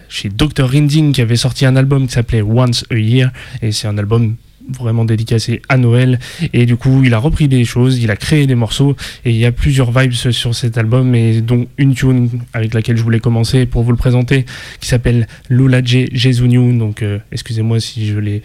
[0.08, 0.70] chez Dr.
[0.70, 4.36] Rinding qui avait sorti un album qui s'appelait Once a Year, et c'est un album
[4.70, 6.20] vraiment dédicacé à Noël.
[6.54, 8.96] Et du coup il a repris des choses, il a créé des morceaux
[9.26, 12.98] et il y a plusieurs vibes sur cet album et dont une tune avec laquelle
[12.98, 14.46] je voulais commencer pour vous le présenter
[14.80, 18.42] qui s'appelle Lula J Jezuniu donc euh, excusez-moi si je l'ai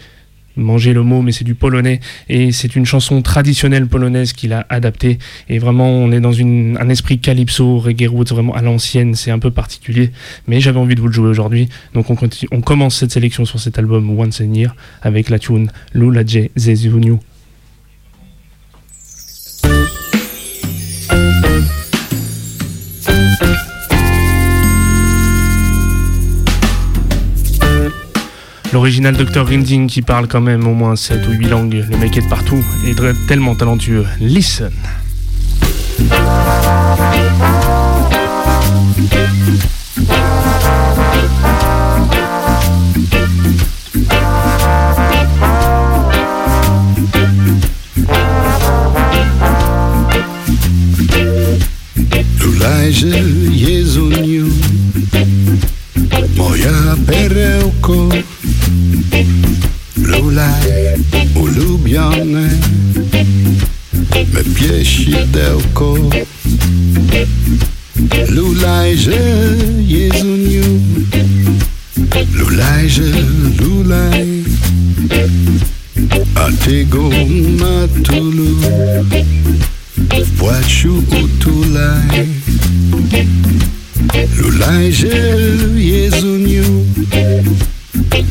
[0.57, 1.99] mangé le mot mais c'est du polonais.
[2.29, 5.19] Et c'est une chanson traditionnelle polonaise qu'il a adaptée.
[5.49, 9.39] Et vraiment on est dans un esprit calypso, reggae roots vraiment à l'ancienne, c'est un
[9.39, 10.11] peu particulier
[10.47, 11.69] mais j'avais envie de vous le jouer aujourd'hui.
[11.93, 16.25] Donc on, commence cette sélection sur cet album Once a Year avec la tune Lula
[16.25, 17.19] J Zezuniu
[28.73, 29.45] L'original Dr.
[29.45, 32.29] Rinding qui parle quand même au moins 7 ou 8 langues, le mec est de
[32.29, 32.93] partout et
[33.27, 34.05] tellement talentueux.
[34.19, 34.71] Listen.
[56.37, 58.09] Moja perełko,
[59.97, 60.97] Lulaj
[61.35, 62.49] ulubione,
[64.33, 65.95] me pieścidełko.
[68.29, 69.19] Lulajże
[69.79, 70.63] Jezuniu,
[72.33, 73.11] lulajże
[73.59, 74.43] lulaj,
[76.35, 77.09] a ty go
[77.59, 78.55] matulu
[80.25, 82.27] w płaczu utulaj.
[84.37, 85.07] Loulaje,
[85.75, 86.85] yezounyou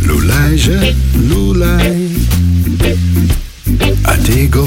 [0.06, 0.94] Loulaje,
[1.28, 2.08] loulay
[4.04, 4.66] Atego,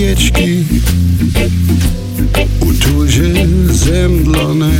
[0.09, 0.63] świeczki
[2.59, 3.33] Uczuły się
[3.73, 4.71] zemdlone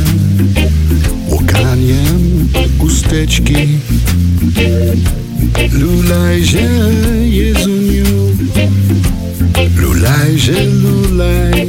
[1.28, 3.68] Łokaniem usteczki
[5.72, 6.68] Lulajże,
[7.24, 8.30] Jezuniu
[9.76, 11.68] Lulajże, lulaj.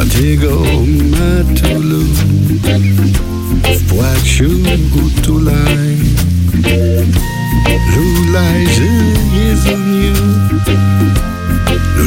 [0.00, 0.62] Od jego
[1.10, 2.04] matulu.
[3.64, 4.50] W płaciu
[5.06, 5.96] utulaj.
[7.96, 8.88] Lulajże,
[9.34, 10.12] Jezuniu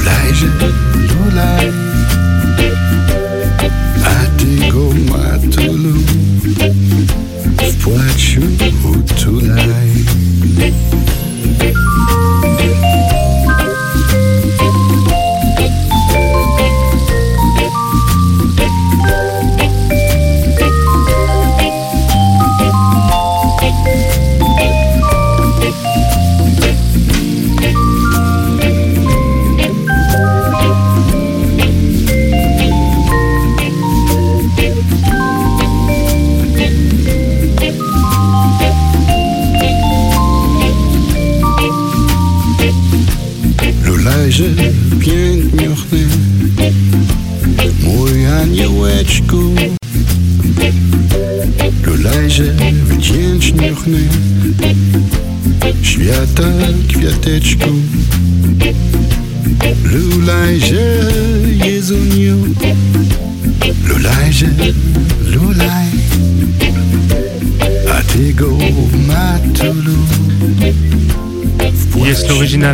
[0.05, 0.47] 来日
[1.07, 1.94] 如来。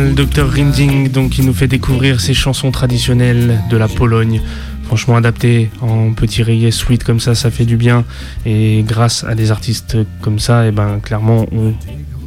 [0.00, 4.40] Dr Rinding, donc qui nous fait découvrir ces chansons traditionnelles de la Pologne.
[4.84, 8.06] Franchement adapté en petit reggae sweet comme ça, ça fait du bien.
[8.46, 11.74] Et grâce à des artistes comme ça, et eh ben clairement on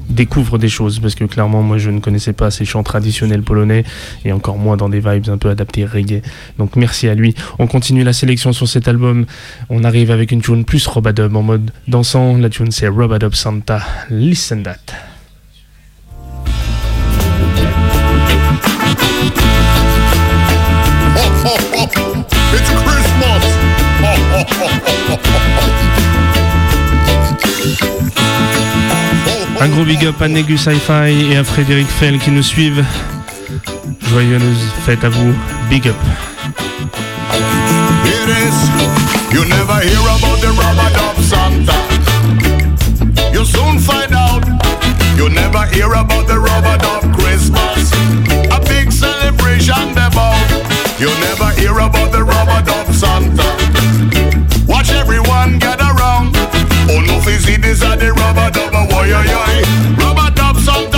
[0.09, 3.83] découvre des choses parce que clairement moi je ne connaissais pas ces chants traditionnels polonais
[4.25, 6.21] et encore moins dans des vibes un peu adaptées reggae.
[6.59, 7.33] Donc merci à lui.
[7.57, 9.25] On continue la sélection sur cet album.
[9.71, 12.37] On arrive avec une tune plus Robadub en mode dansant.
[12.37, 13.81] La tune c'est Robadub Santa.
[14.11, 15.14] Listen that.
[29.59, 32.83] Un gros big up à Negu Sci-Fi et à Frédéric Fell qui nous suivent.
[34.09, 34.41] Joyeuse
[34.85, 35.33] fête à vous.
[35.69, 35.95] Big up.
[38.05, 39.33] It is.
[39.33, 41.73] You never hear about the rubber dub Santa.
[43.33, 44.45] You soon find out.
[45.17, 47.91] You never hear about the rubber dub Christmas.
[48.51, 50.37] A big celebration about.
[50.99, 53.43] You never hear about the rubber dub Santa.
[54.67, 55.74] Watch everyone round.
[57.25, 58.89] No, see this are the rub-a-dub.
[58.89, 59.61] Boy, oi, oi.
[59.97, 60.94] Rub-a-dub Santa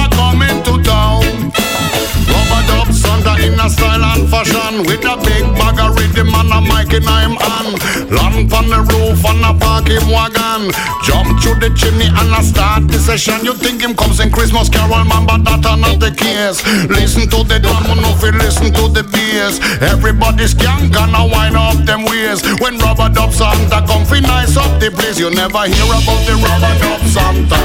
[3.47, 4.83] in a style and fashion.
[4.83, 7.79] With a big bag of rhythm and a mic in him hand.
[8.11, 10.71] Land on the roof and a park him wagon.
[11.07, 13.43] Jump through the chimney and a start the session.
[13.47, 16.59] You think him comes in Christmas carol man but that are not the case.
[16.91, 19.59] Listen to the drum if you listen to the bass.
[19.81, 22.43] Everybody's skank and a wind up them ways.
[22.59, 25.17] When rub-a-dub Santa come fi nice up the place.
[25.17, 27.59] You never hear about the rubber dub Santa.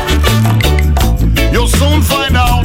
[1.53, 2.65] You'll soon find out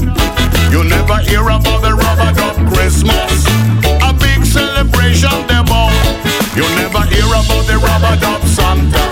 [0.71, 3.45] you never hear about the rub-a-dub Christmas.
[4.03, 5.89] A big celebration demo.
[6.55, 9.03] You never hear about the rub-a-dub Santa.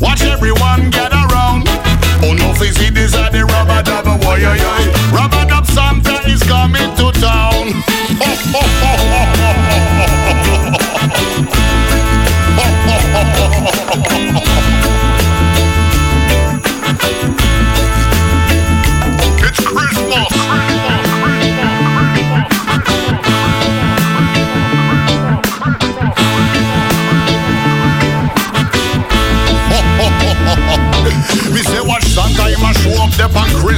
[0.00, 1.64] Watch everyone get around.
[2.22, 2.90] Oh no, see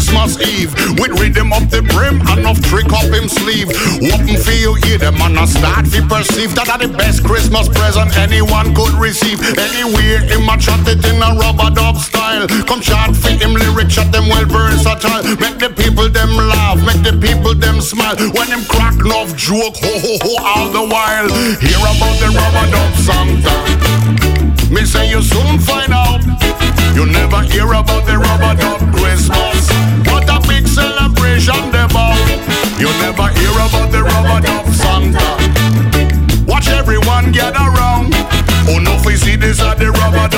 [0.06, 0.72] Christmas Eve.
[1.02, 3.66] With rhythm up the brim and enough trick up him sleeve.
[4.14, 7.66] Open for you hear them and a start fi perceive That are the best Christmas
[7.66, 9.42] present anyone could receive.
[9.58, 12.46] Anywhere him a chat it in a rub-a-dub style.
[12.70, 15.26] Come chat for him lyric chat them well versatile.
[15.42, 18.14] Make the people them laugh, make the people them smile.
[18.30, 21.26] When him crack enough joke ho ho ho all the while.
[21.58, 24.25] Hear about the rub-a-dub Santa
[24.76, 26.20] me say you soon find out.
[26.94, 29.70] You never hear about the rub-a-dub Christmas.
[30.08, 32.20] What a big celebration they about.
[32.78, 35.28] You never hear about the rub-a-dub Santa.
[36.46, 38.12] Watch everyone gather round.
[38.68, 40.28] Oh no, we see this at the rubber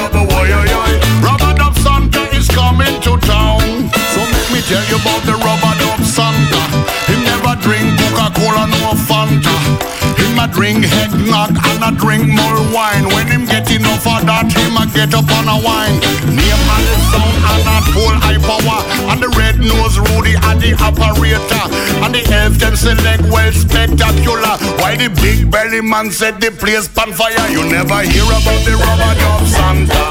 [10.53, 13.07] drink eggnog and a drink more wine.
[13.13, 15.99] When him get enough of that, him a get up on a wine.
[16.29, 18.81] Name and the sound and a full high power.
[19.11, 21.65] And the red nose Rudy and the operator.
[22.05, 24.55] And the elf them select well spectacular.
[24.81, 27.49] Why the big belly man set the place on fire?
[27.51, 30.05] You never hear about the rub-a-dub Santa.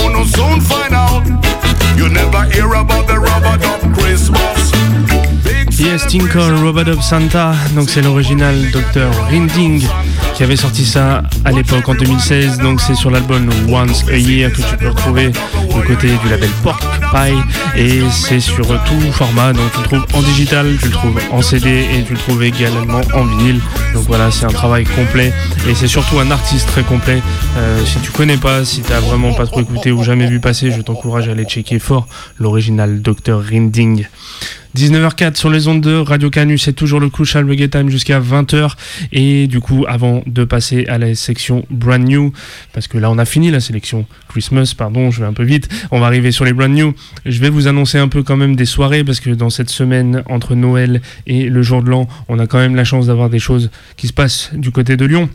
[0.00, 1.26] Oh no, soon find out.
[1.96, 4.75] You never hear about the rub-a-dub Christmas.
[5.86, 9.86] Yes, Tinkle, Robadub Santa, donc c'est l'original Dr Rinding
[10.34, 14.50] qui avait sorti ça à l'époque en 2016, donc c'est sur l'album Once a Year
[14.52, 16.82] que tu peux retrouver du côté du label Pork
[17.12, 17.78] Pie.
[17.80, 21.40] Et c'est sur tout format, donc tu le trouves en digital, tu le trouves en
[21.40, 23.60] CD et tu le trouves également en vinyle,
[23.94, 25.32] donc voilà c'est un travail complet.
[25.68, 27.22] Et c'est surtout un artiste très complet,
[27.56, 30.72] Euh, si tu connais pas, si t'as vraiment pas trop écouté ou jamais vu passer,
[30.72, 32.08] je t'encourage à aller checker fort
[32.38, 34.06] l'original Dr Rinding.
[34.76, 38.74] 19h04 sur les ondes de Radio Canu, c'est toujours le Crucial Reggae Time jusqu'à 20h.
[39.10, 42.30] Et du coup, avant de passer à la section Brand New,
[42.74, 45.70] parce que là on a fini la sélection Christmas, pardon, je vais un peu vite,
[45.92, 46.92] on va arriver sur les Brand New.
[47.24, 50.22] Je vais vous annoncer un peu quand même des soirées, parce que dans cette semaine
[50.26, 53.38] entre Noël et le jour de l'an, on a quand même la chance d'avoir des
[53.38, 55.30] choses qui se passent du côté de Lyon.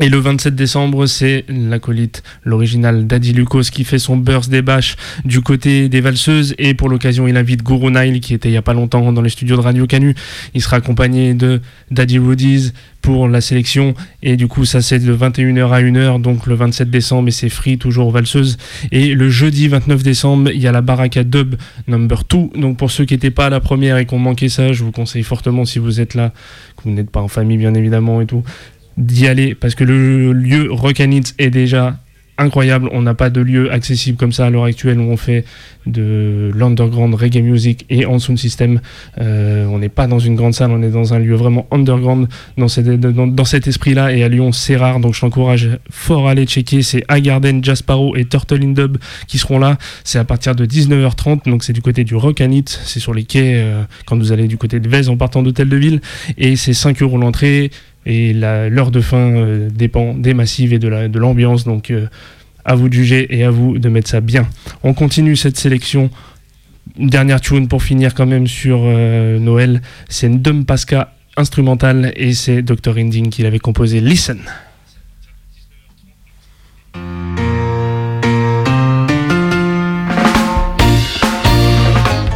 [0.00, 5.40] Et le 27 décembre, c'est l'acolyte, l'original Daddy Lucas qui fait son birthday bash du
[5.40, 6.56] côté des valseuses.
[6.58, 9.22] Et pour l'occasion, il invite Guru Nile qui était il y a pas longtemps dans
[9.22, 10.16] les studios de Radio Canu.
[10.52, 11.60] Il sera accompagné de
[11.92, 12.72] Daddy Rudy's
[13.02, 13.94] pour la sélection.
[14.22, 17.50] Et du coup, ça c'est de 21h à 1h, donc le 27 décembre, et c'est
[17.50, 18.56] free, toujours valseuse.
[18.90, 21.54] Et le jeudi 29 décembre, il y a la Baraka Dub
[21.86, 22.58] number 2.
[22.58, 24.82] Donc pour ceux qui n'étaient pas à la première et qui ont manqué ça, je
[24.82, 26.32] vous conseille fortement si vous êtes là,
[26.76, 28.42] que vous n'êtes pas en famille bien évidemment et tout,
[28.96, 31.98] d'y aller parce que le lieu Rockanitz est déjà
[32.38, 32.88] incroyable.
[32.92, 35.44] On n'a pas de lieu accessible comme ça à l'heure actuelle où on fait
[35.86, 38.80] de l'underground reggae music et en sound system.
[39.20, 42.26] Euh, on n'est pas dans une grande salle, on est dans un lieu vraiment underground
[42.56, 44.12] dans, cet esprit-là.
[44.12, 46.82] Et à Lyon, c'est rare, donc je t'encourage fort à aller checker.
[46.82, 48.96] C'est Agarden, Jasparo et Turtle in Dub
[49.28, 49.78] qui seront là.
[50.02, 53.54] C'est à partir de 19h30, donc c'est du côté du Rockanit, c'est sur les quais
[53.56, 56.00] euh, quand vous allez du côté de Vez en partant d'Hôtel de Ville.
[56.38, 57.70] Et c'est 5 euros l'entrée.
[58.06, 61.64] Et l'heure de fin euh, dépend des massives et de l'ambiance.
[61.64, 62.06] donc euh,
[62.64, 64.46] à vous de juger et à vous de mettre ça bien.
[64.82, 66.10] On continue cette sélection.
[66.98, 69.82] Une dernière tune pour finir quand même sur euh, Noël.
[70.08, 72.96] C'est une Dum Pasca instrumentale et c'est Dr.
[72.96, 74.00] Ending qui l'avait composé.
[74.00, 74.38] Listen.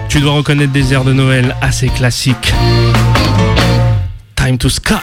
[0.08, 2.52] Tu dois reconnaître des airs de Noël assez classiques.
[4.34, 5.00] Time to Ska.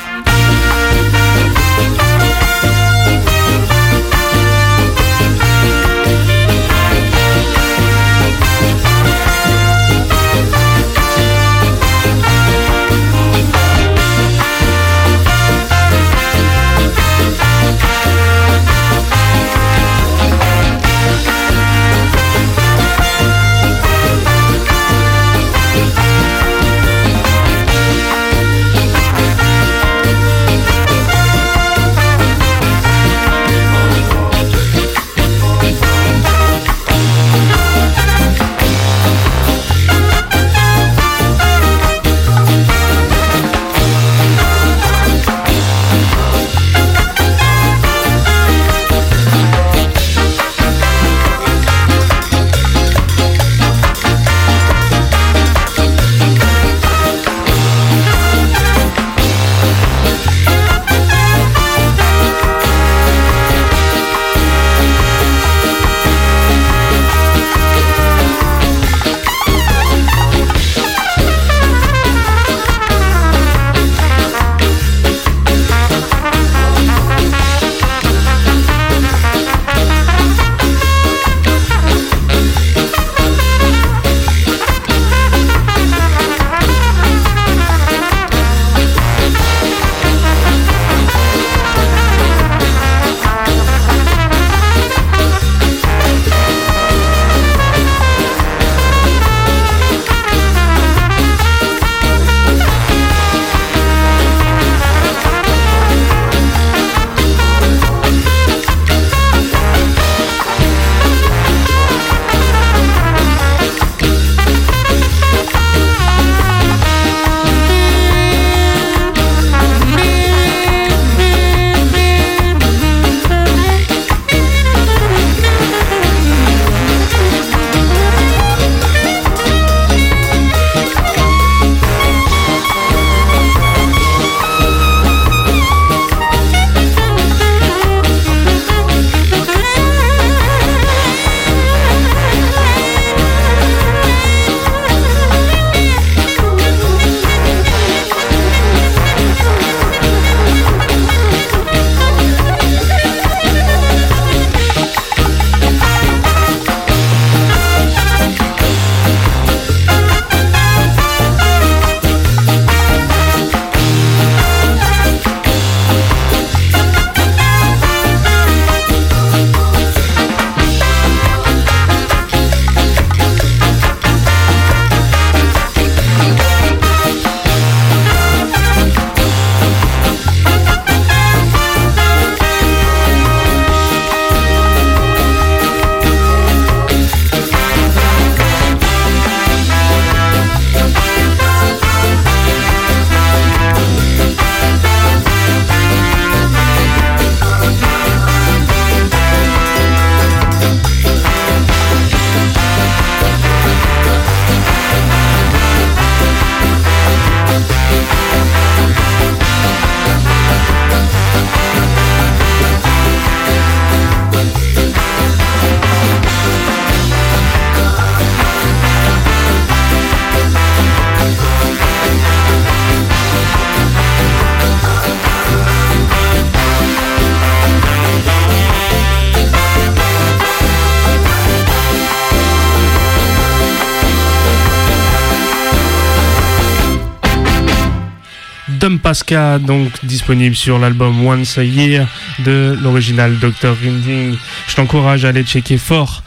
[239.32, 242.08] Donc disponible sur l'album Once a Year
[242.46, 243.76] de l'original Dr.
[243.82, 244.38] Grinding.
[244.68, 246.22] Je t'encourage à aller checker fort.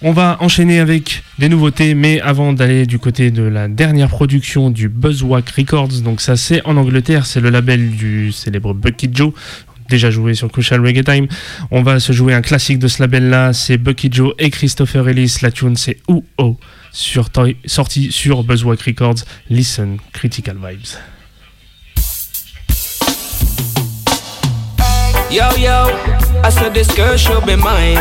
[0.00, 4.70] On va enchaîner avec des nouveautés, mais avant d'aller du côté de la dernière production
[4.70, 9.32] du Buzzwhack Records, donc ça c'est en Angleterre, c'est le label du célèbre Bucky Joe,
[9.90, 11.26] déjà joué sur Crucial Reggae Time.
[11.70, 15.36] On va se jouer un classique de ce label-là, c'est Bucky Joe et Christopher Ellis.
[15.42, 16.58] La tune c'est Ooh Oh,
[16.90, 17.28] sur,
[17.66, 19.24] sorti sur Buzzwhack Records.
[19.50, 20.98] Listen, Critical Vibes.
[25.34, 25.86] Yo yo,
[26.44, 27.98] I said this girl should be mine.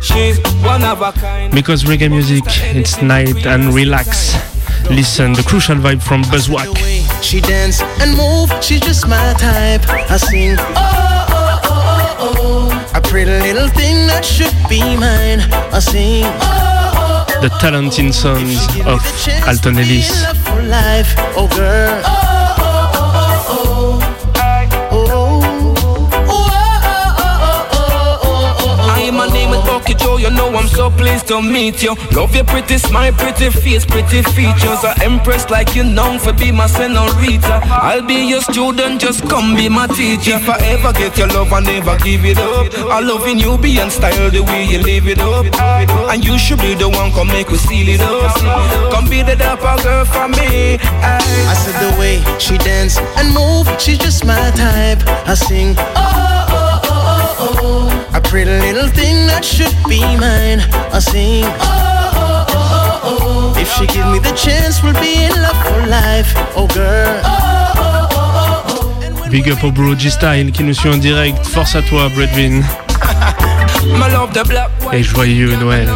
[0.00, 1.52] She's one of a kind.
[1.52, 2.44] Because reggae music,
[2.76, 4.34] it's night and relax.
[4.88, 6.70] Listen, the crucial vibe from Buzzwhack.
[7.24, 9.82] She dance and move, she's just my type.
[10.08, 12.92] I sing, oh, oh, oh, oh, oh.
[12.94, 15.40] A pretty little thing that should be mine.
[15.74, 17.40] I sing, oh, oh, oh, oh.
[17.42, 19.02] The talented sons of
[19.48, 20.22] Alton Ellis.
[30.26, 31.94] You know I'm so pleased to meet you.
[32.12, 34.82] Love your pretty smile, pretty face, pretty features.
[34.82, 37.60] I'm impressed like you know for be my senorita.
[37.64, 40.36] I'll be your student, just come be my teacher.
[40.36, 42.72] If I ever get your love, I never give it up.
[42.90, 45.46] I loving you being style the way you live it up.
[46.10, 48.92] And you should be the one come make we seal it up.
[48.92, 50.78] Come be the dapper girl for me.
[50.80, 55.02] I said the way she dance and move, she's just my type.
[55.28, 57.95] I sing, oh, oh, oh, oh, oh.
[58.16, 60.60] A pretty little thing that should be mine.
[60.90, 61.44] I sing.
[61.44, 63.60] Oh, oh, oh, oh, oh.
[63.60, 66.32] If she give me the chance, we'll be in love for life.
[66.56, 67.20] Oh girl.
[67.22, 71.46] Oh, oh, oh, Big up au bro G-Style qui nous suit en direct.
[71.46, 72.62] Force à toi, Bredvin.
[74.92, 75.88] Et joyeux Noël.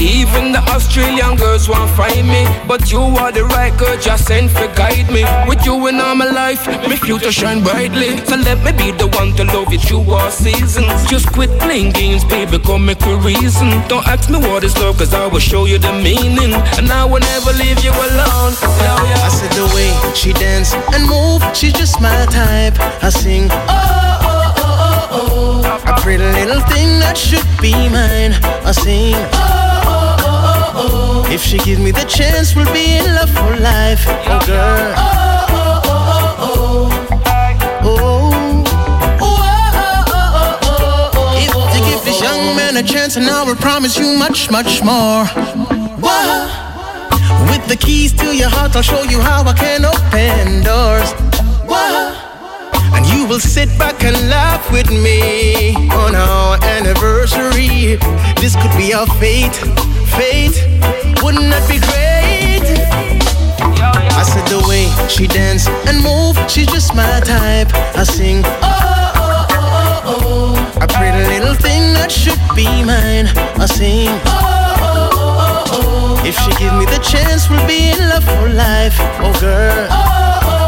[0.00, 2.44] Even the Australian girls won't find me.
[2.66, 5.24] But you are the right girl, just send for guide me.
[5.48, 8.16] With you in all my life, my future shine brightly.
[8.26, 11.06] So let me be the one to love you through all seasons.
[11.08, 13.68] Just quit playing games, baby, come make a reason.
[13.88, 16.54] Don't ask me what is love, cause I will show you the meaning.
[16.78, 18.54] And I will never leave you alone.
[19.24, 22.78] I said the way she dance and move, she's just my type.
[23.02, 23.97] I sing, oh.
[25.18, 28.32] A pretty little thing that should be mine.
[28.64, 29.16] I sing.
[31.32, 34.04] If she gives me the chance, we'll be in love for life.
[34.06, 34.94] Oh, girl.
[37.84, 38.28] Oh.
[41.36, 44.82] If you give this young man a chance, and I will promise you much, much
[44.82, 45.26] more.
[46.04, 46.48] Whoa.
[47.50, 51.12] With the keys to your heart, I'll show you how I can open doors.
[51.66, 52.27] Whoa.
[52.94, 57.96] And you will sit back and laugh with me on our anniversary.
[58.40, 59.54] This could be our fate,
[60.16, 60.56] fate.
[61.22, 62.64] Wouldn't that be great?
[64.20, 67.70] I said the way she dance and move, she's just my type.
[67.96, 73.26] I sing, oh, oh, oh, oh, oh, a pretty little thing that should be mine.
[73.62, 77.98] I sing, oh, oh, oh, oh, if she give me the chance, we'll be in
[78.08, 78.96] love for life.
[79.22, 79.86] Oh, girl.
[79.90, 80.67] Oh, oh, oh,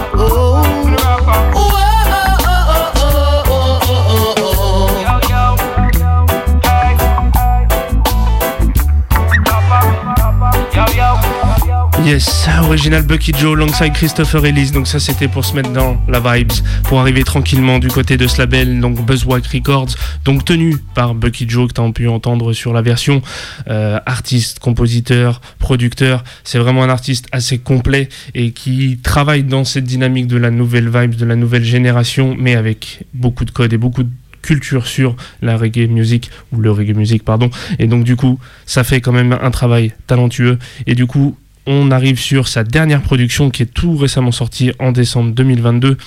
[0.00, 0.47] oh.
[12.08, 14.70] Yes, original Bucky Joe alongside Christopher Ellis.
[14.70, 16.52] Donc ça c'était pour se mettre dans la vibes,
[16.84, 19.90] pour arriver tranquillement du côté de ce label, donc Buzzwhack Records,
[20.24, 23.20] donc tenu par Bucky Joe que tu as pu entendre sur la version.
[23.68, 29.84] Euh, artiste, compositeur, producteur, c'est vraiment un artiste assez complet et qui travaille dans cette
[29.84, 33.78] dynamique de la nouvelle vibes, de la nouvelle génération, mais avec beaucoup de code et
[33.78, 34.10] beaucoup de
[34.40, 38.84] culture sur la reggae music ou le reggae music pardon et donc du coup ça
[38.84, 41.36] fait quand même un travail talentueux et du coup
[41.70, 45.98] on arrive sur sa dernière production qui est tout récemment sortie en décembre 2022.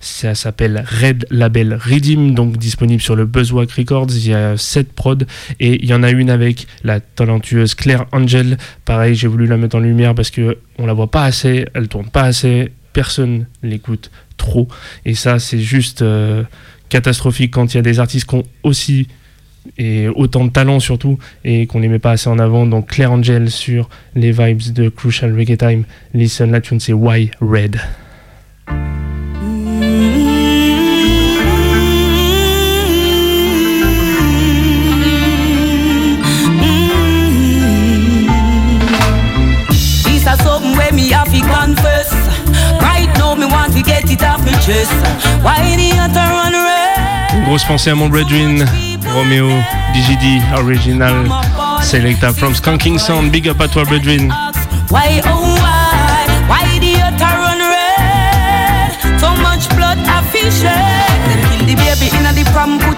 [0.00, 4.08] Ça s'appelle Red Label Redeem, donc disponible sur le Buzzwhack Records.
[4.10, 5.18] Il y a 7 prods
[5.60, 8.58] et il y en a une avec la talentueuse Claire Angel.
[8.84, 11.86] Pareil, j'ai voulu la mettre en lumière parce que on la voit pas assez, elle
[11.86, 14.66] tourne pas assez, personne l'écoute trop.
[15.04, 16.42] Et ça, c'est juste euh,
[16.88, 19.06] catastrophique quand il y a des artistes qui ont aussi
[19.78, 23.12] et autant de talent surtout et qu'on les met pas assez en avant donc Claire
[23.12, 25.84] Angel sur les vibes de Crucial Reggae Time.
[26.12, 27.80] Listen la tune c'est Why Red?
[45.42, 45.76] Why
[46.52, 46.83] red?
[47.44, 48.64] Grosse pensée à mon brethren
[49.14, 49.48] Romeo,
[49.94, 51.14] DGD, Original,
[51.82, 54.32] Selecta from Skunking Sound, big up à toi, Brethren.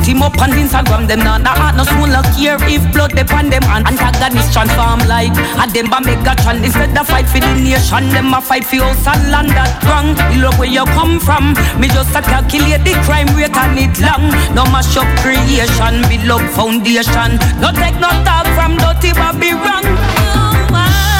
[0.07, 1.07] Put him up on Instagram.
[1.09, 5.35] Them not nah, no soon look here if blood depend them and antagonist transform like
[5.59, 8.09] a them ba Megatron instead of fight for the nation.
[8.11, 10.15] Them a fight for house and land that wrong.
[10.39, 11.55] Look where you come from.
[11.81, 14.31] Me just a calculate the crime rate and it long.
[14.55, 17.39] No mash up creation, build up foundation.
[17.59, 19.87] No take no talk from dirty Bobby wrong.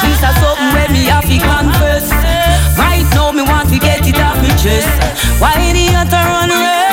[0.03, 2.07] This a something where me have to confess.
[2.79, 4.87] Right now me want to get it off me chest.
[5.41, 6.86] Why the other run red?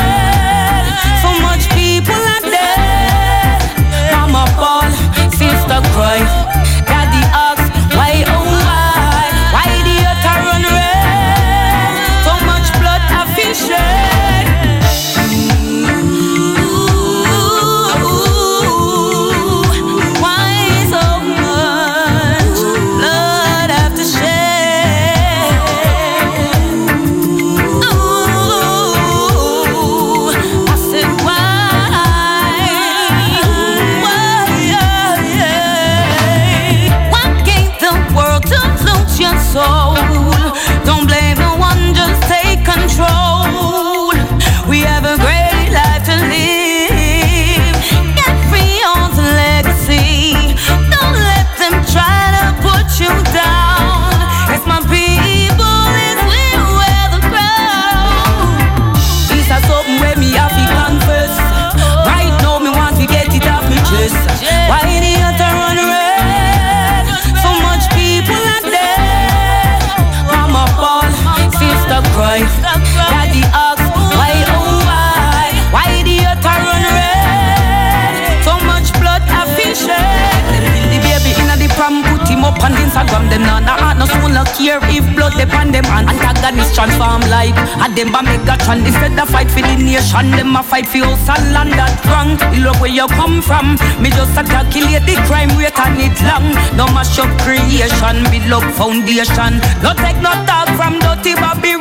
[84.57, 88.87] Care if blood depend them and antagonist transform like a them ba Megatron.
[88.87, 92.39] Instead of fight for the nation, them a fight for house and land that wrong.
[92.63, 93.77] Look where you come from.
[94.03, 96.47] Me just a calculate the crime rate and it long.
[96.79, 99.59] No mash up creation, build up foundation.
[99.83, 101.75] No take no talk from dirty Bobby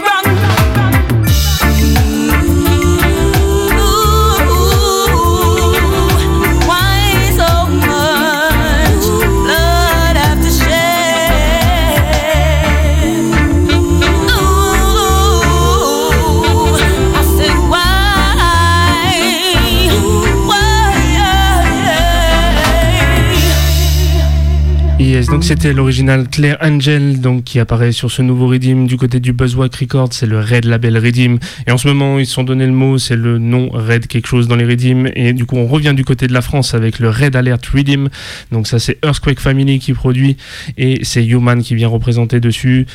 [25.21, 29.31] Donc c'était l'original Claire Angel, donc qui apparaît sur ce nouveau Redeem du côté du
[29.31, 31.37] Buzzwhack Records, c'est le Red Label Redeem.
[31.67, 34.27] Et en ce moment, ils se sont donné le mot, c'est le nom Red quelque
[34.27, 35.11] chose dans les Redeem.
[35.15, 38.09] Et du coup, on revient du côté de la France avec le Red Alert Redeem.
[38.51, 40.35] Donc ça, c'est Earthquake Family qui produit
[40.77, 42.87] et c'est Human qui vient représenter dessus.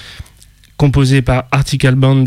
[0.77, 2.25] Composé par Article Band,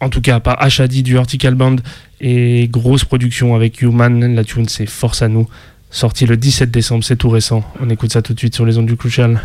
[0.00, 1.76] en tout cas par Ashadi du Article Band
[2.20, 4.34] et grosse production avec Human.
[4.34, 5.48] La tune, c'est Force à nous.
[5.90, 7.64] Sorti le 17 décembre, c'est tout récent.
[7.80, 9.42] On écoute ça tout de suite sur les ondes du Crucial.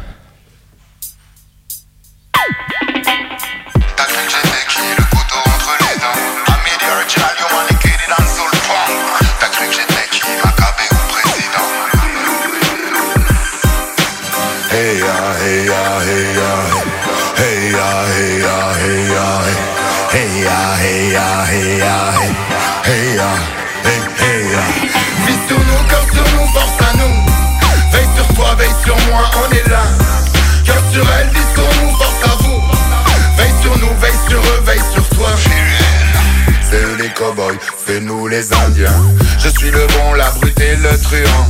[37.35, 39.01] Cowboys, c'est nous les indiens.
[39.39, 41.49] Je suis le bon, la brute et le truand.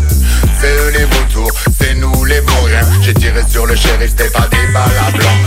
[0.60, 2.88] C'est eux les vautours, c'est nous les vauriens.
[3.02, 5.38] J'ai tiré sur le shérif, c'était pas des balles à blanc.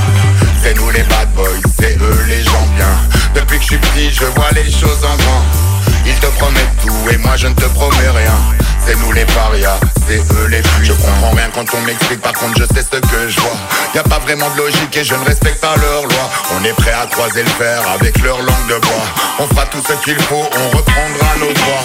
[0.62, 1.48] C'est nous les bad boys,
[1.78, 2.86] c'est eux les gens bien.
[3.35, 5.77] Depuis que je suis petit, je vois les choses en grand.
[6.09, 8.39] Ils te promettent tout et moi je ne te promets rien.
[8.86, 9.78] C'est nous les parias,
[10.09, 10.86] c'est eux les plus.
[10.86, 13.59] Je comprends rien quand on m'explique, par contre je sais ce que je vois.
[13.94, 16.30] Y a pas vraiment de logique et je ne respecte pas leurs lois.
[16.59, 19.06] On est prêt à croiser le fer avec leur langue de bois.
[19.40, 21.85] On fera tout ce qu'il faut, on reprendra nos droits.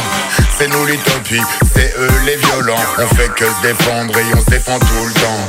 [0.57, 1.41] C'est nous l'utopie,
[1.75, 2.85] c'est eux les violents.
[2.99, 5.47] On fait que se défendre et on se défend tout le temps.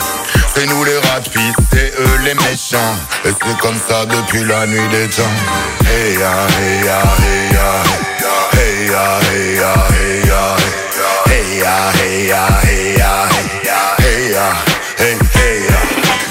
[0.55, 2.97] C'est nous les rapides, c'est eux les méchants.
[3.25, 5.23] Et c'est comme ça depuis la nuit des temps.
[5.87, 6.35] Hey ya,
[6.85, 8.14] ya, hey ya,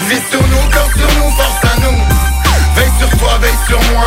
[0.08, 1.98] Veille sur nous, force à nous.
[2.76, 4.06] Veille sur toi, veille sur moi,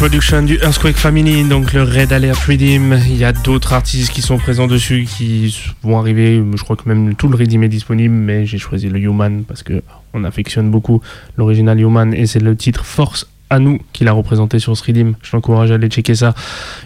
[0.00, 2.98] production du Earthquake Family, donc le Red Alert Redeem.
[3.04, 6.42] Il y a d'autres artistes qui sont présents dessus qui vont arriver.
[6.56, 9.62] Je crois que même tout le Redeem est disponible, mais j'ai choisi le Human parce
[9.62, 9.82] que
[10.14, 11.02] on affectionne beaucoup
[11.36, 15.16] l'original Human et c'est le titre Force à nous qu'il a représenté sur ce Redeem.
[15.20, 16.34] Je t'encourage à aller checker ça.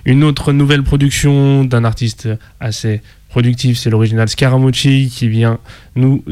[0.04, 2.28] Une autre nouvelle production d'un artiste
[2.58, 3.00] assez
[3.34, 5.58] productif, c'est l'original Scaramucci qui vient
[5.96, 6.22] nous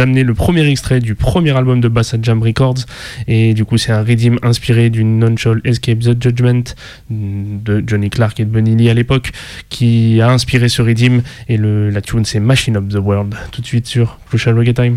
[0.00, 2.86] amener le premier extrait du premier album de Bassa Jam Records.
[3.28, 6.64] Et du coup, c'est un redeem inspiré d'une Non-Soul Escape the Judgment
[7.10, 9.32] de Johnny Clark et de Bunny Lee à l'époque
[9.68, 11.20] qui a inspiré ce redeem.
[11.50, 13.34] Et la tune, c'est Machine of the World.
[13.52, 14.96] Tout de suite sur Crucial Reggae Time.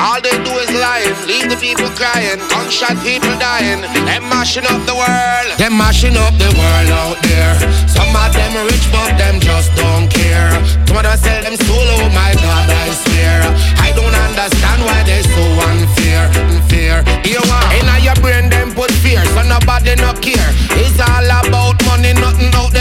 [0.00, 3.82] All they do is lying, leave the people crying, gunshot people dying.
[4.06, 7.54] Them mashing up the world, them mashing up the world out there.
[7.86, 10.50] Some of them rich, but them just don't care.
[10.94, 13.42] Of them sell them soul, oh my God, I swear.
[13.82, 17.02] I don't understand why they so unfair, unfair.
[17.26, 20.50] You want in your brain, them put fear, so nobody no care.
[20.78, 21.43] It's all about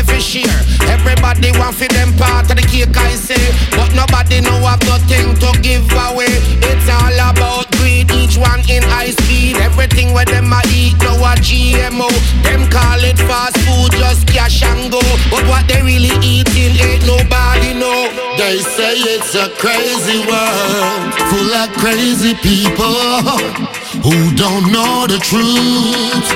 [0.10, 0.60] out share.
[0.90, 5.36] Everybody want for them part of the cake, I say, but nobody know have nothing
[5.40, 6.34] to give away.
[6.62, 9.58] It's all about greed, each one in high speed.
[9.58, 12.10] Everything where them a eat, no a GMO.
[12.44, 15.02] Them call it fast food, just cash and go.
[15.30, 18.10] But what they really eating ain't nobody know.
[18.38, 22.98] They say it's a crazy world, full of crazy people
[24.02, 26.28] who don't know the truth.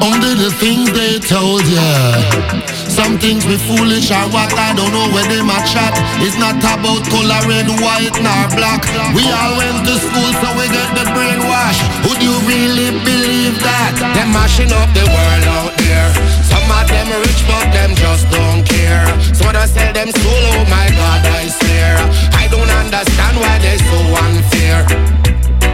[0.00, 2.74] Only the things they told ya.
[2.94, 5.98] Some things we foolish or what I don't know where they match at.
[6.22, 8.86] It's not about color red, white, nor black.
[9.18, 11.04] We all went to school so we get the
[11.34, 11.78] brainwash.
[12.08, 13.94] Would you really believe that?
[14.14, 16.10] Them mashing up the world out there.
[16.42, 19.06] Some of them rich, but them just don't care.
[19.08, 21.96] Of them sell them soul, oh my God, I swear.
[22.34, 24.78] I don't understand why they so unfair.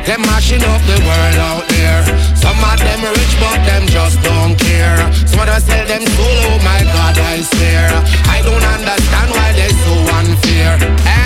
[0.04, 2.02] Them mashing up the world out there.
[2.36, 5.00] Some of them rich, but them just don't care.
[5.40, 7.88] Of them sell them soul, oh my God, I swear.
[8.28, 11.19] I don't understand why they so unfair.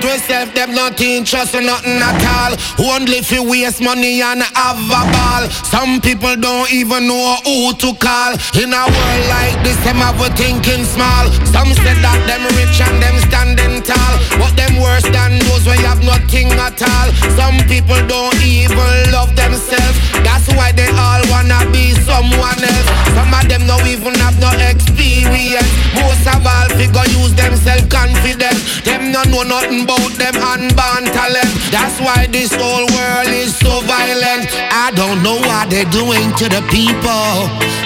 [0.00, 2.56] Hey, about yourself, them not interest in nothing at all.
[2.94, 5.48] Only if you waste money and have a ball.
[5.68, 8.32] Some people don't even know who to call.
[8.56, 11.28] In a world like this, them have a thinking small.
[11.52, 14.14] Some say that them rich and them standing tall.
[14.38, 17.08] But them worse than those you have nothing at all.
[17.36, 19.96] Some people don't even love themselves.
[20.24, 22.88] That's why they all wanna be someone else.
[23.16, 25.68] Some of them don't even have no experience.
[25.94, 28.58] Most of all, figure use them self-confident.
[28.84, 31.50] Them no know nothing about them unborn talent.
[31.74, 34.46] That's why this whole world is so violent.
[34.70, 37.26] I don't know what they're doing to the people.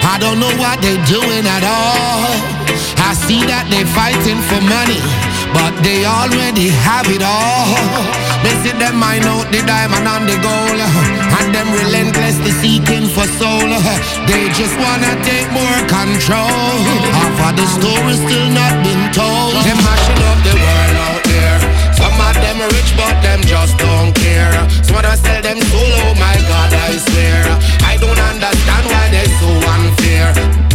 [0.05, 2.29] I don't know what they're doing at all.
[3.01, 5.01] I see that they're fighting for money,
[5.49, 7.73] but they already have it all.
[8.45, 13.25] They see them mine out the diamond and the gold And them relentlessly seeking for
[13.41, 13.73] soul
[14.29, 16.77] They just wanna take more control
[17.17, 19.55] Half of the story still not been told.
[19.65, 21.14] Them mashing up the world
[22.85, 24.51] rich but them just don't care
[24.83, 27.41] Some of them sell them soul, oh my God I swear
[27.81, 30.65] I don't understand why they so unfair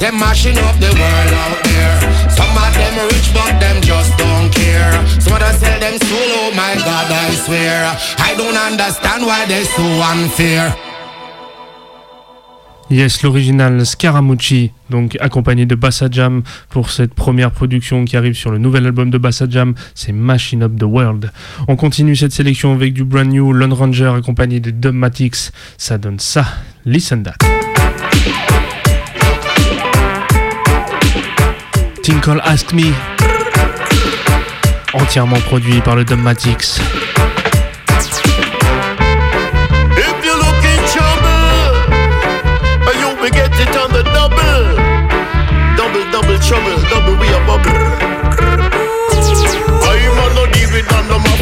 [0.00, 2.30] them mashing up the world out there.
[2.30, 4.92] Some of them rich, but them just don't care.
[5.20, 7.84] Some of them sell them soul, oh my God, I swear.
[8.16, 10.89] I don't understand why they so unfair.
[12.90, 18.50] Yes, l'original Scaramucci, donc accompagné de Bassa Jam pour cette première production qui arrive sur
[18.50, 21.30] le nouvel album de Bassa Jam, c'est Machine Up the World.
[21.68, 25.52] On continue cette sélection avec du brand new Lone Ranger accompagné de Dubmatics.
[25.78, 26.44] Ça donne ça.
[26.84, 27.36] Listen that.
[32.02, 32.92] Tinkle Ask Me,
[34.94, 36.80] entièrement produit par le Dubmatics.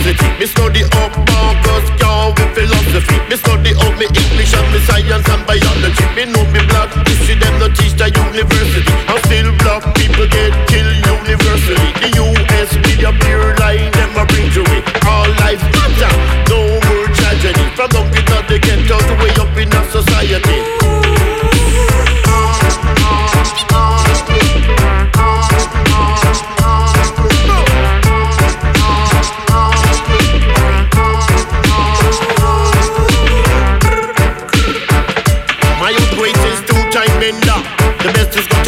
[0.09, 3.17] university Me study up Marcus Garvey philosophy.
[3.29, 6.05] Me study up me English and me science and biology.
[6.17, 8.93] Me know me black history them not teach at university.
[9.09, 14.25] And still black people get killed universally The US media a pure line them a
[14.27, 14.85] bring to it.
[15.07, 16.13] All life matter,
[16.49, 17.65] no more tragedy.
[17.77, 20.88] From up in the ghetto to way up in our society.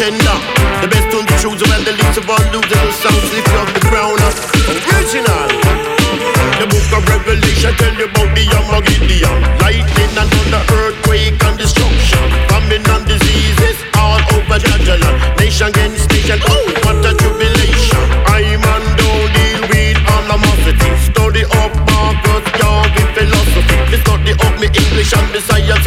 [0.01, 0.37] contender.
[0.81, 2.93] The best tune the choose when the least of all losers.
[2.97, 4.17] Some slip off the crown.
[4.17, 5.45] Original.
[6.57, 9.37] The book of Revelation tell you about the Armageddon.
[9.61, 12.25] Lightning and thunder, earthquake and destruction.
[12.49, 15.37] Famine and diseases all over the land.
[15.37, 16.41] Nation against nation.
[16.49, 18.01] Oh, what a tribulation.
[18.25, 20.89] I'm on all deal with animosity.
[21.13, 23.77] Study up Marcus Garvey philosophy.
[23.93, 25.80] They study up me English and the science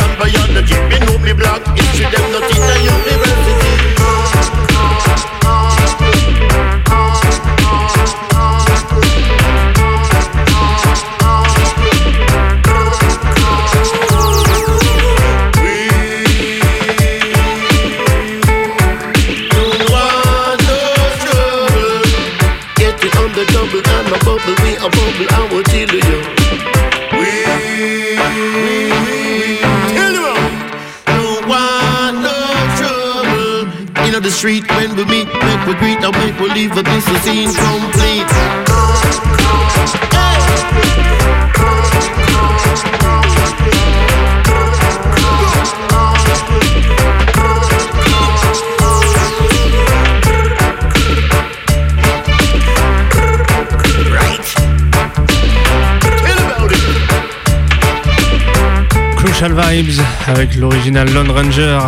[60.28, 61.80] Avec l'original Lone Ranger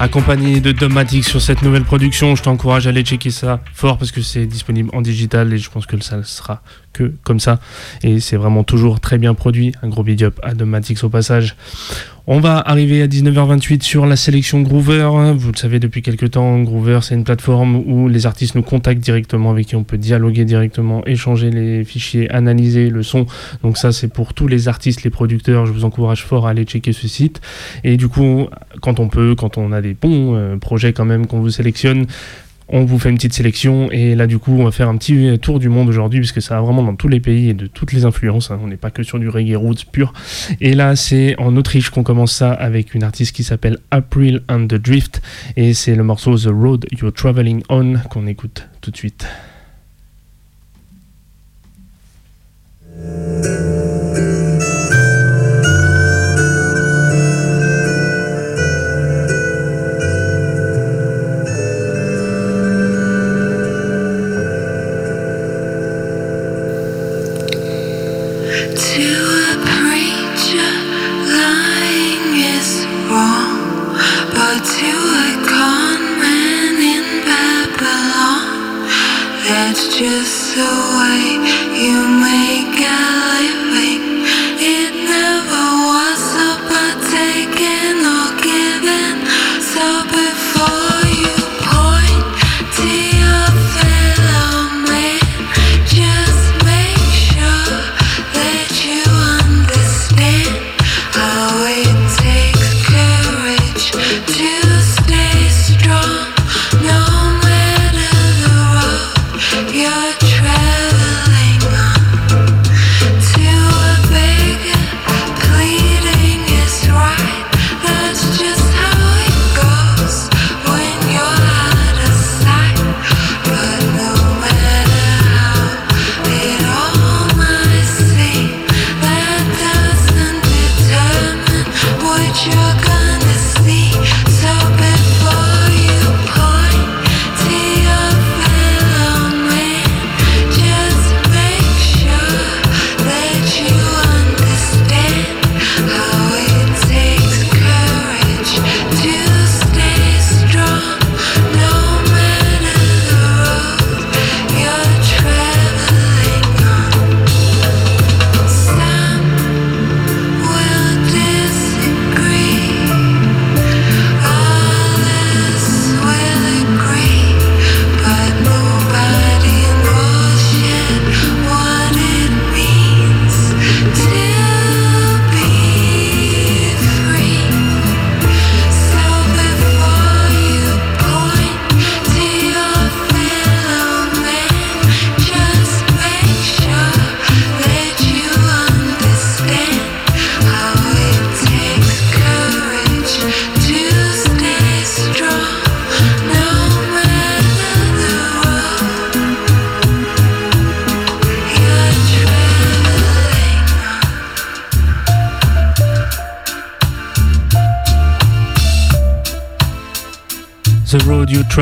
[0.00, 2.34] accompagné de Domatic sur cette nouvelle production.
[2.34, 5.68] Je t'encourage à aller checker ça fort parce que c'est disponible en digital et je
[5.68, 6.62] pense que ça sera
[6.94, 7.60] que comme ça.
[8.02, 9.74] Et c'est vraiment toujours très bien produit.
[9.82, 11.56] Un gros big up à Domatix au passage.
[12.26, 15.34] On va arriver à 19h28 sur la sélection Groover.
[15.36, 19.02] Vous le savez depuis quelques temps, Groover c'est une plateforme où les artistes nous contactent
[19.02, 23.26] directement, avec qui on peut dialoguer directement, échanger les fichiers, analyser le son.
[23.62, 25.66] Donc ça c'est pour tous les artistes, les producteurs.
[25.66, 27.42] Je vous encourage fort à aller checker ce site.
[27.84, 28.48] Et du coup,
[28.80, 32.06] quand on peut, quand on a des bons euh, projets quand même qu'on vous sélectionne,
[32.68, 35.38] on vous fait une petite sélection et là du coup on va faire un petit
[35.40, 37.92] tour du monde aujourd'hui puisque ça va vraiment dans tous les pays et de toutes
[37.92, 38.58] les influences, hein.
[38.62, 40.12] on n'est pas que sur du reggae roots pur.
[40.60, 44.66] Et là c'est en Autriche qu'on commence ça avec une artiste qui s'appelle April and
[44.66, 45.22] the Drift
[45.56, 49.26] et c'est le morceau The Road You're Traveling On qu'on écoute tout de suite.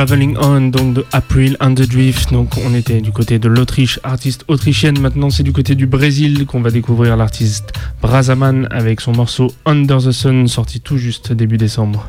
[0.05, 2.33] Traveling On, donc de April and the Drift.
[2.33, 4.99] Donc on était du côté de l'Autriche, artiste autrichienne.
[4.99, 9.99] Maintenant c'est du côté du Brésil qu'on va découvrir l'artiste Brazaman avec son morceau Under
[9.99, 12.05] the Sun, sorti tout juste début décembre.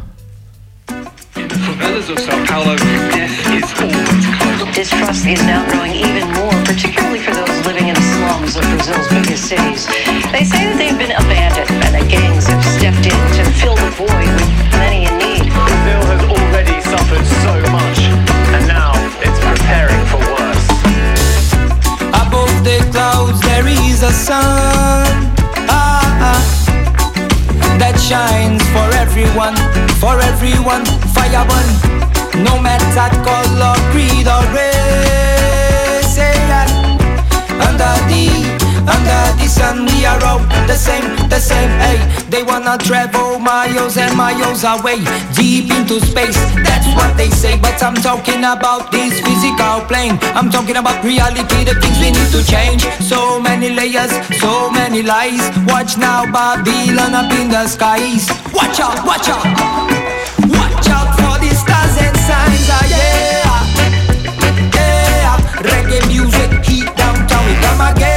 [1.28, 2.76] favelas of Sao Paulo,
[3.14, 4.74] death is always close.
[4.74, 9.07] Distrust is now growing even more, particularly for those living in the slums of Brazil's
[9.10, 9.86] biggest cities.
[10.32, 13.91] They say that they've been abandoned and that gangs have stepped in to fill the
[13.91, 14.49] void with
[14.82, 15.45] many in need.
[15.53, 17.99] Brazil has already suffered so much,
[18.53, 18.91] and now
[19.25, 20.67] it's preparing for worse.
[22.13, 25.34] Above the clouds there is a sun
[25.67, 26.43] ah, ah,
[27.80, 29.55] that shines for everyone,
[29.97, 30.85] for everyone.
[31.15, 35.32] Fire burn, no matter color, creed or race.
[38.85, 41.99] Under the sun we are all the same, the same, hey.
[42.30, 44.99] They wanna travel miles and miles away
[45.35, 50.18] Deep into space, that's what they say But I'm talking about this physical plane.
[50.35, 52.84] I'm talking about reality, the things we need to change.
[53.01, 55.41] So many layers, so many lies.
[55.68, 58.30] Watch now Babylon up in the skies.
[58.53, 59.45] Watch out, watch out.
[60.57, 63.53] Watch out for the stars and signs, ah, yeah,
[64.76, 65.38] yeah
[65.69, 68.12] Reggae music, heat downtown, it come again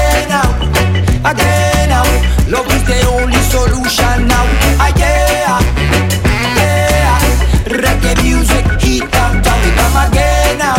[1.30, 2.06] again now.
[2.48, 4.46] Love is the only solution now,
[4.78, 5.58] ah yeah.
[6.58, 7.18] Yeah,
[7.82, 10.78] reggae music, heat downtown, we come again now,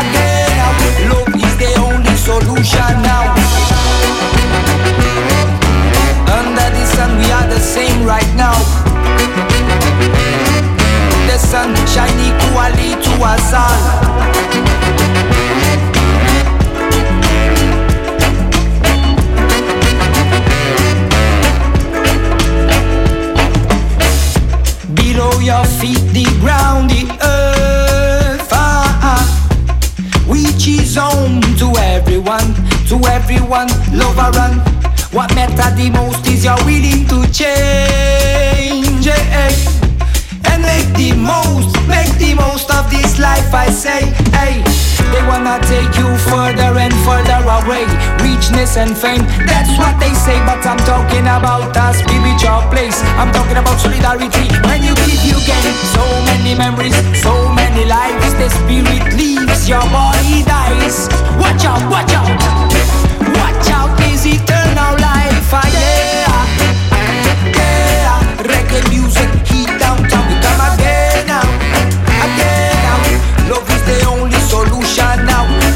[0.00, 0.72] again now.
[1.12, 3.36] Love is the only solution now.
[6.38, 8.56] Under the sun, we are the same right now.
[11.28, 13.97] The sun shine equally to us all.
[25.48, 29.24] Your feet, the ground, the earth, ah, ah,
[30.28, 32.52] which is home to everyone,
[32.86, 34.54] to everyone, love and run.
[35.10, 39.54] What matter the most is you're willing to change, eh, eh,
[40.52, 43.48] and make the most, make the most of this life.
[43.54, 44.04] I say,
[44.36, 44.60] hey,
[45.12, 47.84] they wanna take you further and further away,
[48.22, 49.24] richness and fame.
[49.46, 53.00] That's what they say, but I'm talking about a spiritual place.
[53.20, 54.46] I'm talking about solidarity.
[54.68, 55.74] When you give, you gain.
[55.96, 58.34] So many memories, so many lives.
[58.40, 61.08] The spirit leaves, your body dies.
[61.40, 62.28] Watch out, watch out,
[63.38, 63.88] watch out.
[64.08, 66.38] Is eternal life, ah, yeah,
[67.58, 68.18] yeah.
[68.50, 71.46] Reggae music, heat downtown, come again now,
[72.24, 72.98] again now.
[73.50, 74.17] Love is the only
[74.48, 75.67] solution now,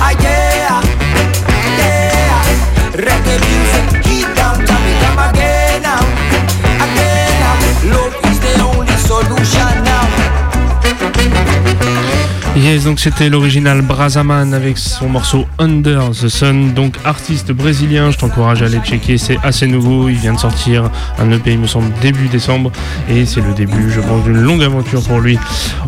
[12.63, 16.73] Yes, donc c'était l'original Brazaman avec son morceau Under the Sun.
[16.75, 20.09] Donc artiste brésilien, je t'encourage à aller checker, c'est assez nouveau.
[20.09, 22.71] Il vient de sortir un EP, il me semble, début décembre.
[23.11, 25.41] Et c'est le début, je pense, d'une longue aventure pour lui.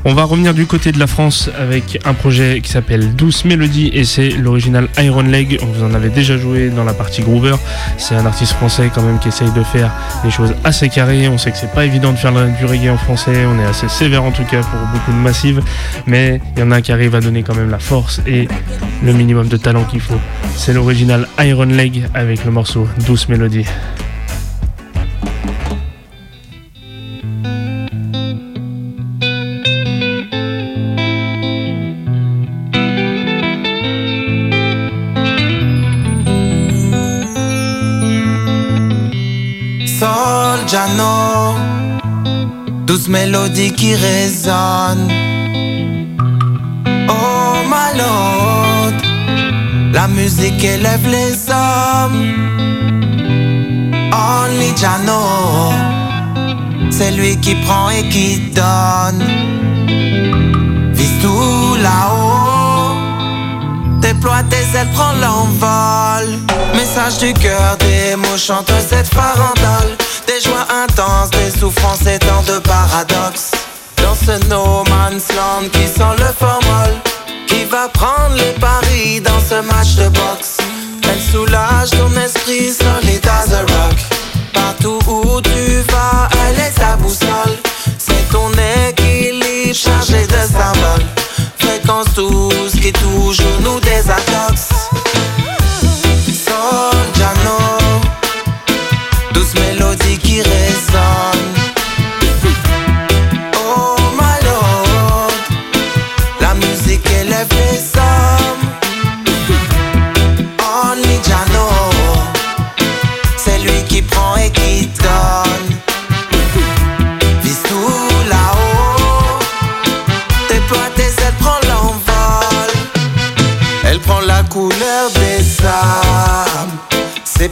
[0.05, 3.91] On va revenir du côté de la France avec un projet qui s'appelle Douce Mélodie
[3.93, 5.61] et c'est l'original Iron Leg.
[5.63, 7.55] On vous en avait déjà joué dans la partie Groover.
[7.99, 9.93] C'est un artiste français quand même qui essaye de faire
[10.25, 11.29] des choses assez carrées.
[11.29, 13.47] On sait que c'est pas évident de faire du reggae en français.
[13.47, 15.63] On est assez sévère en tout cas pour beaucoup de massives.
[16.09, 18.49] Mais il y en qui arrivent à donner quand même la force et
[19.03, 20.21] le minimum de talent qu'il faut.
[20.57, 23.67] C'est l'original Iron Leg avec le morceau Douce Mélodie.
[39.87, 41.57] Solgiano,
[42.87, 45.34] douce mélodie qui résonne.
[47.09, 48.93] Oh my lord,
[49.93, 52.33] la musique élève les hommes.
[54.13, 55.73] Only Jano,
[56.91, 59.23] c'est lui qui prend et qui donne.
[60.93, 62.97] Vise tout là-haut,
[64.01, 66.39] déploie tes ailes, prends l'envol.
[66.75, 69.97] Message du cœur, des mots chantent cette farandole.
[70.27, 73.54] Des joies intenses, des souffrances et tant de paradoxes.
[74.15, 76.95] Dans ce no man's land qui sent le formol
[77.49, 80.59] Qui va prendre les paris dans ce match de boxe.
[81.03, 83.99] Elle soulage ton esprit solide as a rock.
[84.53, 87.59] Partout où tu vas, elle est ta boussole.
[87.99, 88.51] C'est ton
[88.89, 91.07] équilibre chargé de symboles.
[91.59, 94.69] Fréquence douce qui toujours nous désintoxe
[96.47, 97.59] Soldiano
[99.33, 101.34] Douce mélodie qui résonne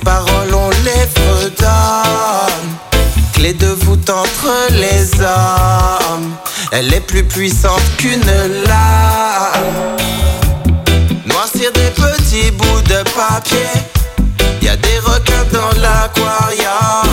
[0.05, 2.69] paroles, on les fredonne.
[3.33, 6.33] Clé de voûte entre les hommes.
[6.71, 8.25] Elle est plus puissante qu'une
[8.67, 9.97] lame.
[11.27, 13.69] Noircir des petits bouts de papier.
[14.61, 17.12] Y a des requins dans l'aquarium.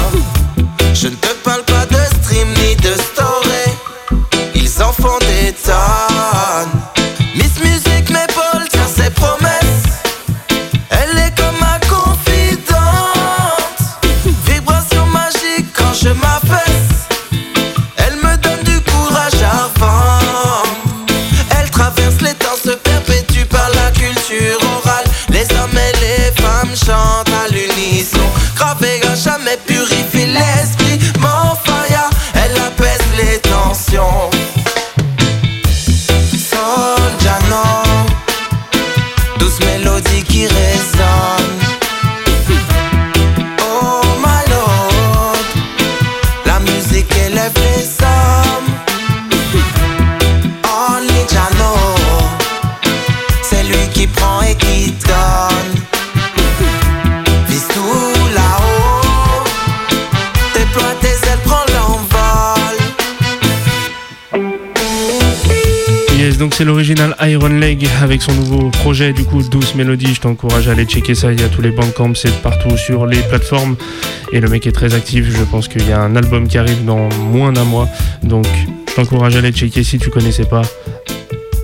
[66.39, 70.15] Donc c'est l'original Iron Leg avec son nouveau projet, du coup, Douce Mélodie.
[70.15, 71.33] Je t'encourage à aller checker ça.
[71.33, 73.75] Il y a tous les bandcamps, c'est partout sur les plateformes.
[74.31, 75.25] Et le mec est très actif.
[75.29, 77.89] Je pense qu'il y a un album qui arrive dans moins d'un mois.
[78.23, 78.47] Donc,
[78.87, 80.61] je t'encourage à aller checker si tu connaissais pas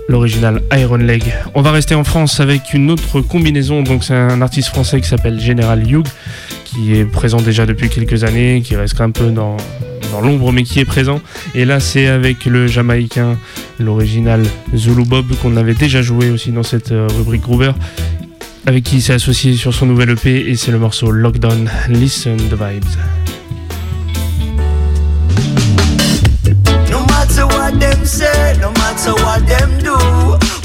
[0.10, 1.24] l'original Iron Leg.
[1.54, 3.82] On va rester en France avec une autre combinaison.
[3.82, 6.06] Donc, c'est un artiste français qui s'appelle General Hugh,
[6.66, 9.56] qui est présent déjà depuis quelques années, qui reste un peu dans,
[10.16, 11.22] dans l'ombre, mais qui est présent.
[11.56, 13.38] Et là, c'est avec le Jamaïcain,
[13.80, 17.74] l'original Zulu Bob, qu'on avait déjà joué aussi dans cette euh, rubrique Groover,
[18.66, 21.70] avec qui il s'est associé sur son nouvel EP, et c'est le morceau Lockdown.
[21.90, 22.98] Listen the vibes.
[26.90, 29.98] No matter what them say, no matter what them do,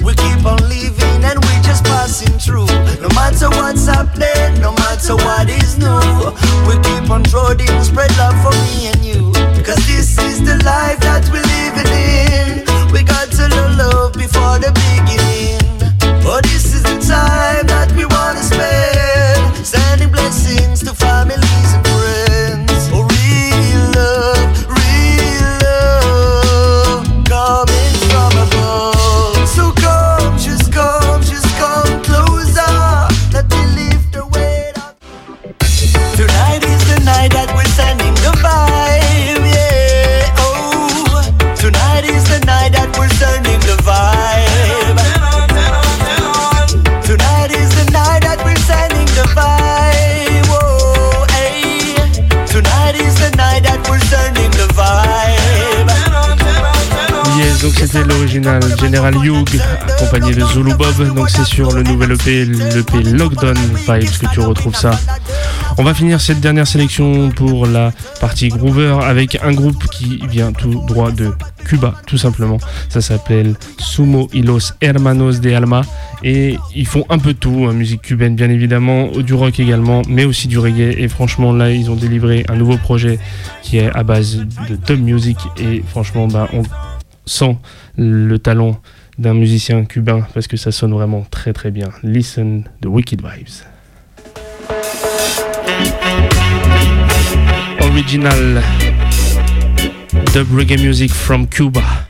[0.05, 2.66] we keep on living and we just passing through.
[3.02, 6.31] No matter what's happening, no matter what is new,
[6.68, 9.30] we keep on trotting, spread love for me and you.
[9.65, 12.93] Cause this is the life that we're living in.
[12.93, 15.61] We got to know love before the beginning.
[16.24, 17.60] But this is the time
[57.86, 59.59] c'était l'original General Hugh
[59.89, 61.15] accompagné de Zulu Bob.
[61.15, 64.90] Donc c'est sur le nouvel EP, l'EP Lockdown Vibes que tu retrouves ça.
[65.78, 67.90] On va finir cette dernière sélection pour la
[68.20, 71.32] partie Groover avec un groupe qui vient tout droit de
[71.65, 72.59] Cuba, tout simplement.
[72.90, 75.81] Ça s'appelle Sumo y los Hermanos de Alma
[76.23, 80.27] et ils font un peu tout, hein, musique cubaine bien évidemment, du rock également, mais
[80.27, 80.97] aussi du reggae.
[80.98, 83.19] Et franchement, là, ils ont délivré un nouveau projet
[83.62, 86.62] qui est à base de dub music et franchement, bah, on
[87.31, 87.57] sent
[87.97, 88.81] le talent
[89.19, 91.89] d'un musicien cubain parce que ça sonne vraiment très très bien.
[92.02, 93.65] Listen the Wicked Vibes.
[97.81, 98.62] Original
[100.35, 102.10] dub reggae music from Cuba.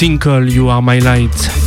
[0.00, 1.59] Tinkle, you are my light.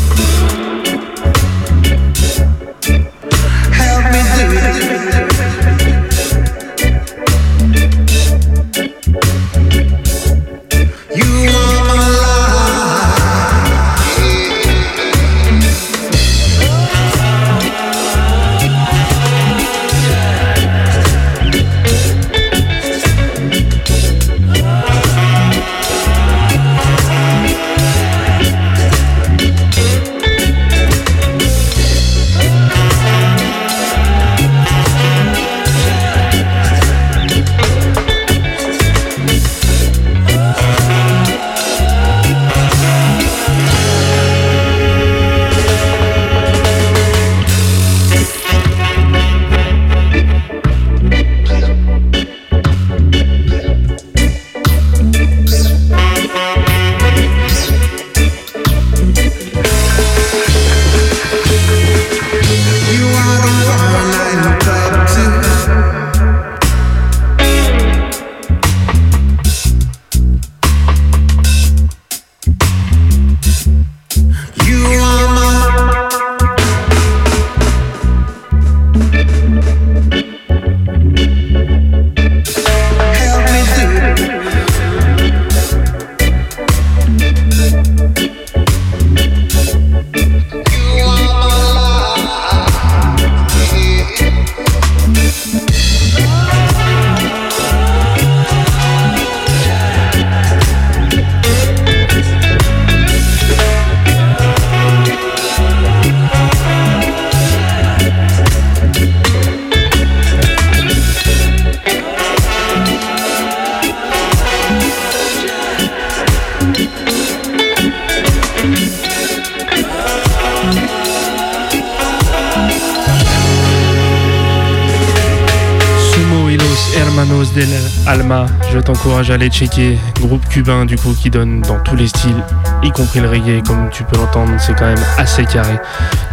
[129.33, 129.97] Aller checker.
[130.19, 132.43] Groupe cubain du coup qui donne dans tous les styles,
[132.83, 135.77] y compris le reggae, comme tu peux l'entendre, c'est quand même assez carré.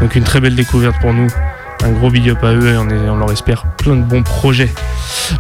[0.01, 1.29] Donc une très belle découverte pour nous.
[1.83, 4.69] Un gros big up à eux et on leur espère plein de bons projets.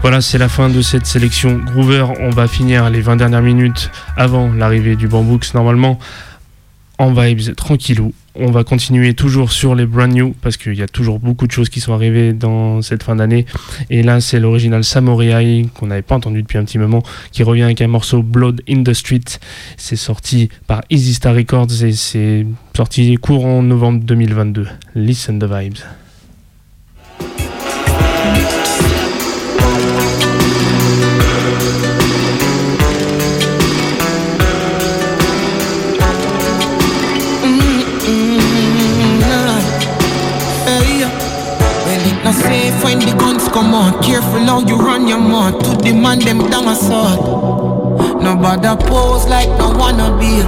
[0.00, 2.06] Voilà, c'est la fin de cette sélection Groover.
[2.20, 5.98] On va finir les 20 dernières minutes avant l'arrivée du Bambooks normalement
[6.96, 8.14] en vibes tranquillou.
[8.42, 11.52] On va continuer toujours sur les brand new parce qu'il y a toujours beaucoup de
[11.52, 13.44] choses qui sont arrivées dans cette fin d'année.
[13.90, 17.02] Et là, c'est l'original Samurai qu'on n'avait pas entendu depuis un petit moment
[17.32, 19.20] qui revient avec un morceau Blood in the Street.
[19.76, 24.66] C'est sorti par Easy Star Records et c'est sorti courant novembre 2022.
[24.94, 25.80] Listen the vibes.
[44.02, 45.62] Careful how you run your mouth.
[45.64, 47.20] To the man, them down a sword.
[48.22, 50.42] Nobody pose like no wanna be.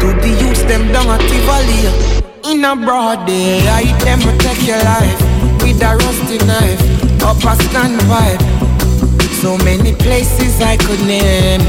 [0.00, 2.20] To the youths, them down a Tivoli.
[2.50, 5.20] In a broad day, I them protect your life.
[5.62, 6.82] With a rusty knife.
[7.22, 8.42] Up a stand vibe.
[9.40, 11.60] So many places I could name.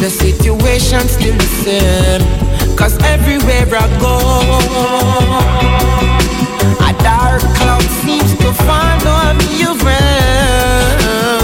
[0.00, 2.50] The situation still the same.
[2.76, 4.16] Cause everywhere I go,
[7.02, 11.39] dark cloud seems to follow me around.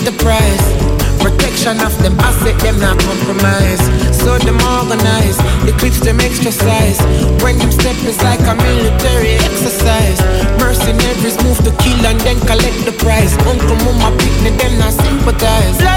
[0.00, 0.90] An enterprise
[1.20, 3.84] Protection of them asset them not compromise.
[4.16, 5.36] So them organize,
[5.68, 6.98] the clips them extra size
[7.42, 10.18] When them step is like a military exercise.
[10.58, 15.89] Mercenaries move to kill and then collect the prize Uncle mama picnic them not sympathize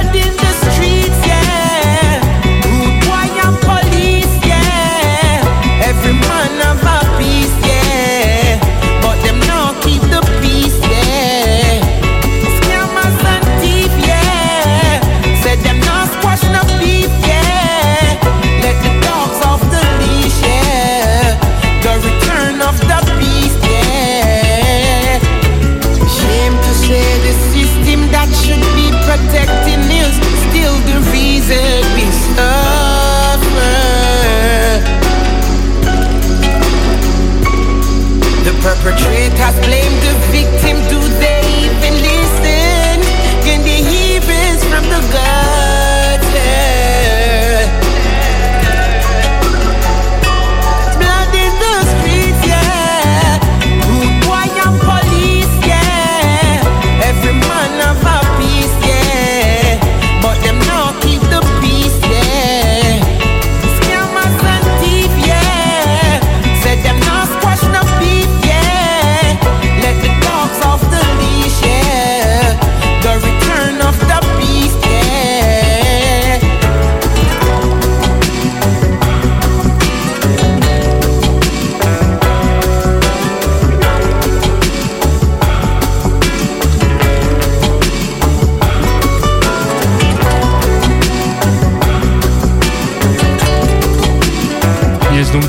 [38.84, 40.76] perpetrators blame the victim.
[40.92, 41.12] Do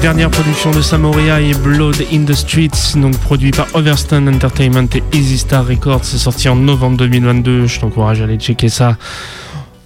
[0.04, 5.02] dernière production de Samoria et Blood in the Streets, donc produit par Overstone Entertainment et
[5.16, 6.04] Easy Star Records.
[6.04, 7.66] C'est sorti en novembre 2022.
[7.66, 8.98] Je t'encourage à aller checker ça.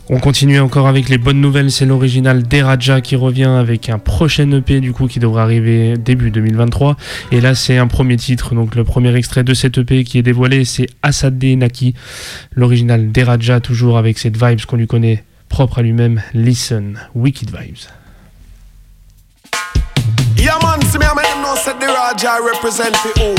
[0.09, 1.70] On continue encore avec les bonnes nouvelles.
[1.70, 6.32] C'est l'original Deraja qui revient avec un prochain EP du coup qui devrait arriver début
[6.32, 6.97] 2023.
[7.31, 8.57] Et là, c'est un premier titre.
[8.57, 11.95] Donc le premier extrait de cet EP qui est dévoilé, c'est Asade Naki.
[12.57, 16.20] L'original Deraja, toujours avec cette vibes qu'on lui connaît propre à lui-même.
[16.35, 17.86] Listen, Wicked Vibes.
[21.69, 23.35] said the Raja represent the who?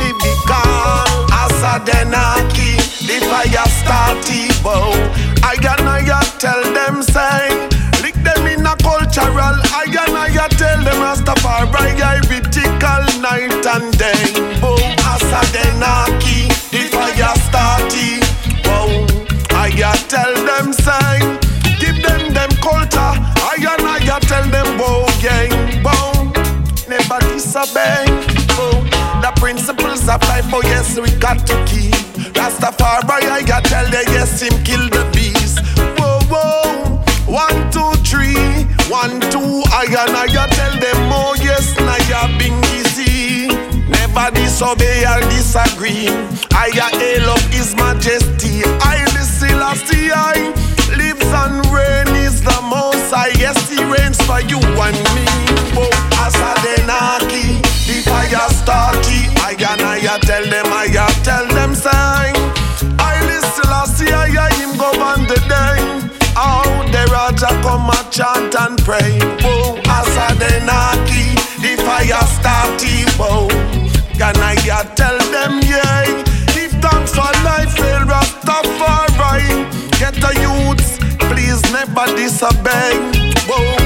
[0.00, 1.12] lyrical.
[1.42, 2.72] Asabenaki,
[3.06, 4.96] the fire starty, whoa.
[5.44, 7.68] I got, I got, tell them, say,
[8.00, 9.56] lick them in cultural.
[9.76, 12.20] I got, I tell them, Rastafari, I
[13.20, 14.57] night and day.
[17.48, 18.20] Starty.
[18.64, 19.06] Boom,
[19.50, 19.70] I
[20.08, 21.18] tell them say.
[21.78, 23.14] Give them them culture.
[23.44, 25.50] I and I tell them bow gang.
[25.82, 26.32] Boom,
[26.88, 28.04] never disobey.
[29.22, 31.94] The principles apply for yes we got to keep.
[32.34, 35.58] Rastafari tell them yes him kill the beast.
[37.28, 39.84] One, two, three, one, two, I
[40.50, 41.76] tell them, oh yes,
[42.40, 42.67] easy.
[44.18, 46.08] Never disobey or disagree.
[46.50, 48.62] I hail up His Majesty.
[49.14, 50.50] The Selassie, I
[50.98, 55.26] lives and reign is the most I yes, he reigns for you and me.
[55.78, 55.86] Oh,
[56.18, 59.30] Asadenaki, the fire starty.
[59.46, 60.88] I and I tell them, I
[61.22, 62.34] tell them, sign.
[62.98, 65.78] The Selassie, I him govern the day.
[66.34, 69.20] Oh, the Raja come and chant and pray.
[69.46, 73.06] Oh, Whoa, Asadenaki, the fire starty.
[73.16, 73.67] Whoa, oh.
[74.32, 76.04] Can I ya tell them, yeah?
[76.52, 79.64] Give thanks for life, fail Rastafari.
[80.00, 80.98] Get the youths,
[81.30, 82.92] please never disobey.
[83.48, 83.76] Whoa,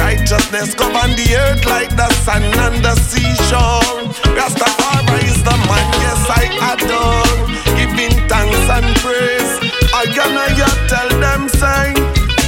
[0.00, 3.96] righteousness govern the earth like the sun and the seashore.
[4.38, 7.32] Rastafari is the man, yes, I adore.
[7.76, 9.52] Giving thanks and praise.
[9.92, 11.92] I gonna ya tell them say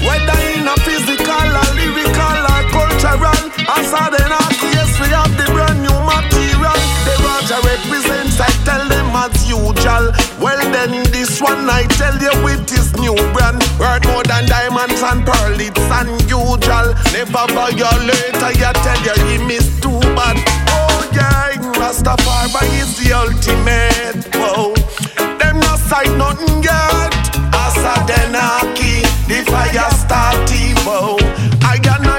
[0.07, 3.83] Whether in a physical or lyrical or cultural I
[4.15, 4.42] then yes
[7.53, 10.09] The Raja represents I tell them as usual.
[10.41, 13.61] Well then this one I tell you with his new brand.
[13.79, 16.97] Worth more than diamonds and pearl it's unusual.
[17.13, 20.41] Never violate I ya tell you he miss too bad.
[20.73, 24.73] Oh yeah Rastafari is the ultimate Whoa.
[25.37, 27.13] Them no sight nothing yet
[27.53, 31.19] Asadenaki, the fire starty, whoa.
[31.61, 32.12] I and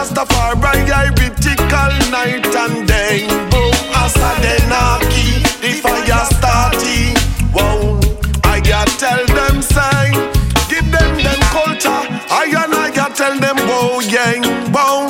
[0.00, 3.70] Rastafari, I critical night and day, whoa.
[4.00, 7.12] Asadenaki, the fire starty,
[7.52, 8.00] whoa.
[8.44, 10.12] I got tell them say,
[10.70, 12.02] give them them culture.
[12.32, 15.04] I and I got tell them, whoa, yang, whoa.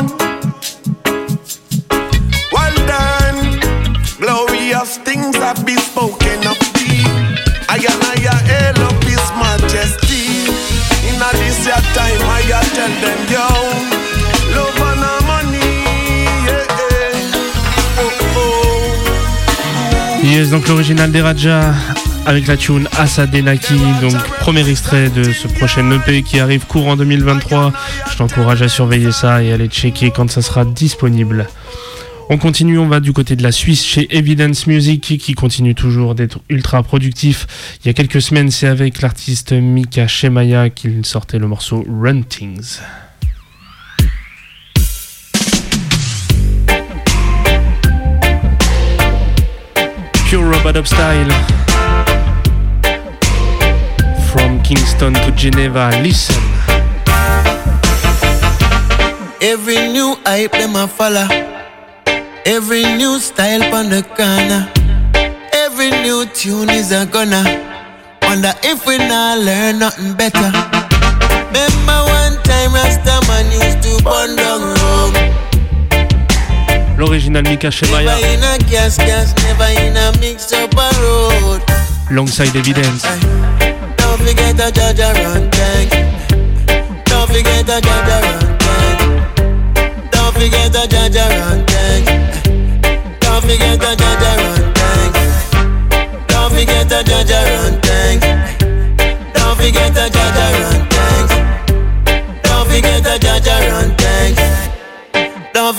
[2.51, 3.61] Well done,
[4.19, 7.07] glorious things have been spoken of thee.
[7.71, 10.51] I and I hail up His Majesty.
[11.07, 13.70] In this your time, I a tell them, yo,
[20.31, 21.75] Donc l'original des Raja
[22.25, 27.73] avec la tune Asadenaki, donc premier extrait de ce prochain EP qui arrive courant 2023.
[28.13, 31.49] Je t'encourage à surveiller ça et à aller checker quand ça sera disponible.
[32.29, 36.15] On continue, on va du côté de la Suisse chez Evidence Music qui continue toujours
[36.15, 37.49] d'être ultra productif.
[37.83, 42.23] Il y a quelques semaines, c'est avec l'artiste Mika Shemaya qu'il sortait le morceau Run
[42.23, 42.79] Things.
[50.31, 51.29] Pure Rub-a-Dub Style.
[54.31, 56.41] From Kingston to Geneva, listen.
[59.43, 61.27] Every new hype them a follow.
[62.47, 64.71] Every new style on the corner.
[65.53, 67.43] Every new tune is a gonna.
[68.23, 70.53] Wonder if we not learn nothing better.
[71.51, 74.70] Remember one time Rastaman used to burn down
[80.53, 81.63] up a road.
[82.11, 83.03] alongside Evidence.
[83.97, 85.91] Don't forget the judge run tank.
[87.07, 89.01] Don't forget the judge run tank.
[90.13, 92.05] Don't forget the judge run tank.
[93.23, 95.15] Don't forget the judge run tank.
[96.29, 98.21] Don't forget the judge run tank.
[99.33, 101.31] Don't forget the judge run tank.
[102.43, 104.00] Don't forget the judge run tank.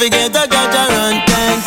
[0.02, 1.62] Forget the judge run tank.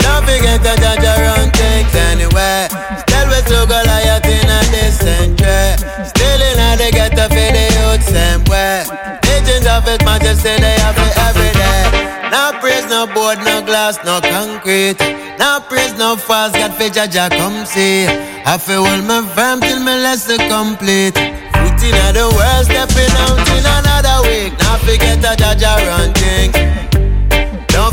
[0.00, 2.64] Don't forget the judge run tank anywhere.
[3.04, 5.84] Still we to Goliath in a distant track.
[6.08, 8.88] Still in a they get to feed the youth same way.
[9.36, 11.84] Agents of His Majesty they have it every day.
[12.32, 14.96] No praise, no board, no glass, no concrete.
[15.36, 18.08] No praise, no false God for Jaja come see.
[18.48, 21.20] I feel hold my firm till my lesson complete.
[21.52, 24.56] Foot in the world, stepping out in another week.
[24.64, 26.79] Now forget the Jaja run thing.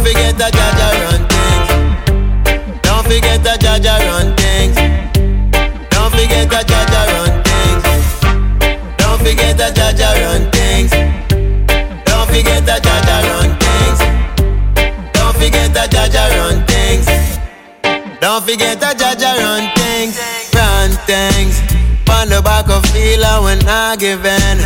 [0.08, 1.70] Don't forget the Jaja run things.
[2.82, 4.78] Don't forget the Jaja run things.
[5.92, 7.84] Don't forget the Jaja run things.
[8.96, 10.92] Don't forget the Jaja run things.
[12.06, 14.00] Don't forget the Jaja run things.
[15.12, 17.08] Don't forget the Jaja run things.
[18.22, 20.16] Don't forget the Jaja run things.
[20.56, 21.60] Run things.
[22.10, 24.60] On the back of dealer when not giving.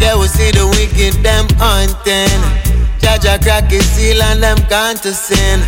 [0.00, 2.57] Yeah, we see the wicked them hunting.
[2.98, 5.60] Judge a crack his seal and them gone to sin.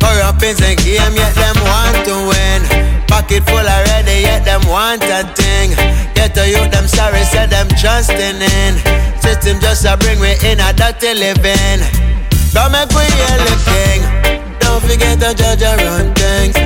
[0.00, 2.60] Corrupt in the game, yet them want to win.
[3.06, 5.72] Pocket full already, yet them want a thing.
[6.14, 8.72] Get to you, them sorry, said them trusting in.
[9.20, 11.80] System just a bring me in a dirty living.
[12.52, 14.00] Come make we hear the king.
[14.58, 16.56] Don't forget the judge a run things.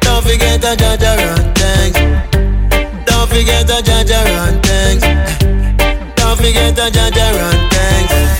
[0.00, 1.96] Don't forget the judge a run things.
[3.06, 5.02] Don't forget the judge a run things.
[6.16, 8.39] Don't forget the judge a run things.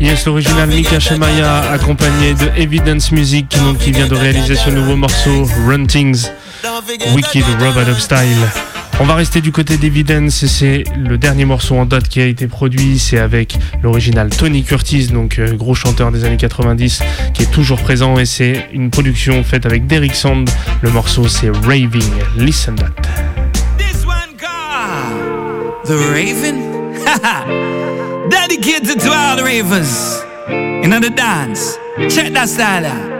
[0.00, 4.96] Yes, l'original Mika Shemaya accompagné de Evidence Music donc, qui vient de réaliser ce nouveau
[4.96, 6.28] morceau Run Things
[7.14, 8.48] Wicked Robot of Style.
[9.00, 12.26] On va rester du côté d'Evidence et c'est le dernier morceau en date qui a
[12.26, 12.98] été produit.
[12.98, 17.00] C'est avec l'original Tony Curtis, donc euh, gros chanteur des années 90
[17.32, 20.48] qui est toujours présent et c'est une production faite avec Derek Sand.
[20.82, 22.12] Le morceau c'est Raving.
[22.36, 22.90] Listen that.
[25.86, 26.73] The Raven?
[28.30, 30.24] Dedicated to all the ravens.
[30.48, 31.76] In the dance.
[32.08, 33.12] Check that style out.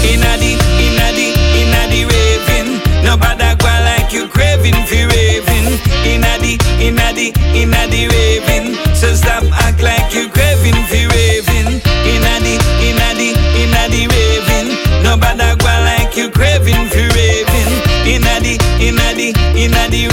[0.00, 2.80] Inna the, inna the, inna the raving.
[3.04, 5.76] Nobody go like you craving for raving.
[6.08, 8.72] Inna the, inna the, inna the raving.
[8.96, 11.76] So stop act like you craving for raving.
[12.08, 12.56] Inna the,
[12.88, 14.68] inna the, inna the raving.
[15.04, 17.72] Nobody like you craving for raving.
[18.08, 20.11] The, the, the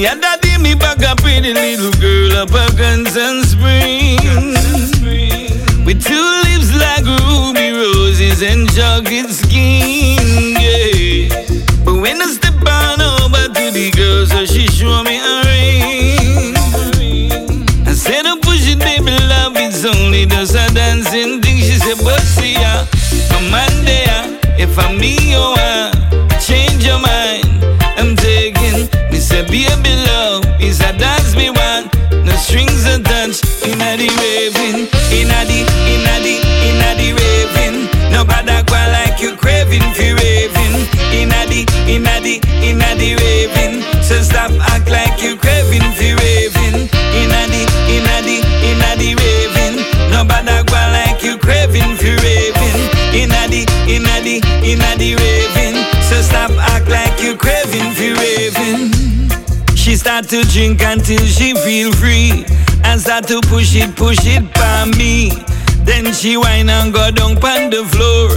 [0.00, 4.96] The other day me bag a pretty little girl up a Guns and Springs.
[5.84, 11.28] With two lips like ruby roses and chocolate skin, yeah.
[11.84, 16.56] But when I step on over to the girl so she show me a ring.
[17.86, 21.58] I said I push it baby love it's only just a dancing thing.
[21.58, 22.86] She said but see ya,
[23.36, 25.99] I'm on there If I'm me you want,
[33.70, 35.60] inna the raving inna the
[35.92, 36.34] inna the
[36.66, 37.78] inna the raving.
[38.10, 40.74] Nobody go like you craving for raving.
[41.14, 43.82] Inna the inna the inna the raving.
[44.02, 46.90] So stop act like you craving for raving.
[47.20, 47.62] Inna the
[47.94, 48.36] inna the
[48.68, 49.76] inna the raving.
[50.10, 52.80] Nobody go like you craving for raving.
[53.14, 54.36] Inna the inna the
[54.66, 55.76] inna the raving.
[56.08, 58.29] So stop act like you craving for raving
[60.22, 62.44] start to drink until she feel free
[62.84, 65.30] And start to push it, push it by me.
[65.84, 68.28] Then she whine and go down on the floor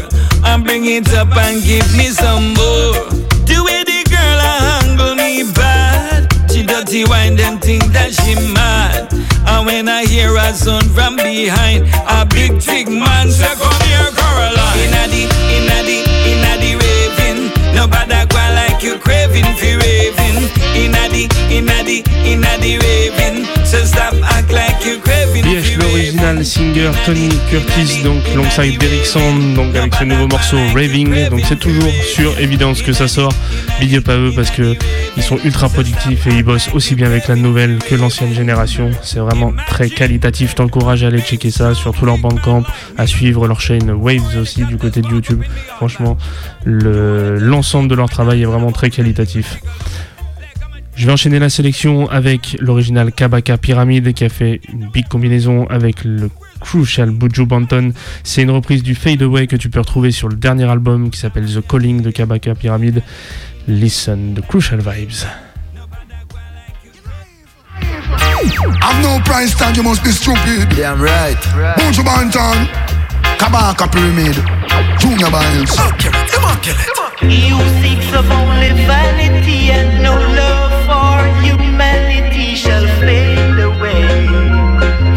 [0.46, 3.04] And bring it up and give me some more.
[3.44, 8.36] The way the girl a handle me bad She dirty wine them think that she
[8.54, 9.12] mad.
[9.46, 14.08] And when I hear her son from behind A big thick man say come here
[14.16, 15.98] Caroline Inna the, inna the,
[16.32, 17.76] inna the raving.
[17.76, 20.23] Nobody go like you craving for raving
[21.14, 26.92] the, inna the, inna the raving So stop act like you craving Yes, l'original singer
[27.06, 31.30] Tony Curtis, donc alongside Derek Sand, donc avec ce nouveau morceau Raving.
[31.30, 33.34] Donc c'est toujours sur évidence que ça sort.
[33.80, 34.76] Big up à eux parce que
[35.18, 38.92] ils sont ultra productifs et ils bossent aussi bien avec la nouvelle que l'ancienne génération.
[39.02, 40.52] C'est vraiment très qualitatif.
[40.52, 42.64] Je t'encourage à aller checker ça sur tout leur bandcamp,
[42.98, 45.44] à suivre leur chaîne Waves aussi du côté de YouTube.
[45.78, 46.18] Franchement,
[46.66, 49.58] le- l'ensemble de leur travail est vraiment très qualitatif.
[50.96, 55.66] Je vais enchaîner la sélection avec l'original Kabaka Pyramid qui a fait une big combinaison
[55.68, 56.30] avec le
[56.62, 57.94] Crucial Buju Banton.
[58.24, 61.20] C'est une reprise du Fade Away que tu peux retrouver sur le dernier album qui
[61.20, 63.02] s'appelle The Calling de Kabaka Pyramid.
[63.68, 65.26] Listen, the Crucial Vibes.
[68.46, 70.70] I've no price tag, you must be stupid.
[70.76, 71.42] Damn right.
[71.78, 72.68] Buju Banton,
[73.38, 74.36] Kabaka Pyramid,
[75.00, 75.76] Junior Biles.
[77.22, 80.83] You seek of only vanity and no love
[81.44, 84.04] humanity shall fade away,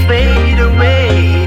[0.08, 1.46] fade away.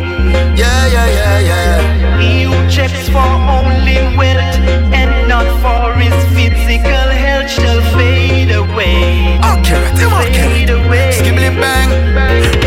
[0.56, 2.20] Yeah, yeah, yeah, yeah.
[2.20, 4.56] He who checks for only wealth
[5.00, 9.40] and not for his physical health shall fade away.
[9.64, 11.10] Fade away.
[11.60, 11.90] Bang.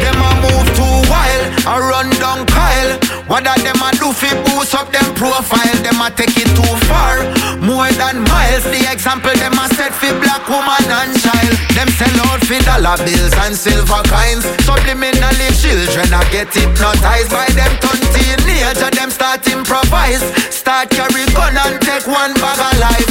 [0.03, 2.99] Them a move too wild, a run down Kyle.
[3.27, 5.79] What them a do fi boost up them profile?
[5.83, 7.25] Them a take it too far,
[7.73, 8.65] more than miles.
[8.69, 11.57] The example them a set fi black woman and child.
[11.73, 14.45] Them sell out for dollar bills and silver coins.
[14.69, 18.93] Subliminally, children are get hypnotized by them ton teenager.
[18.93, 20.23] Them start improvise,
[20.53, 23.09] start carry gun and take one bag of life.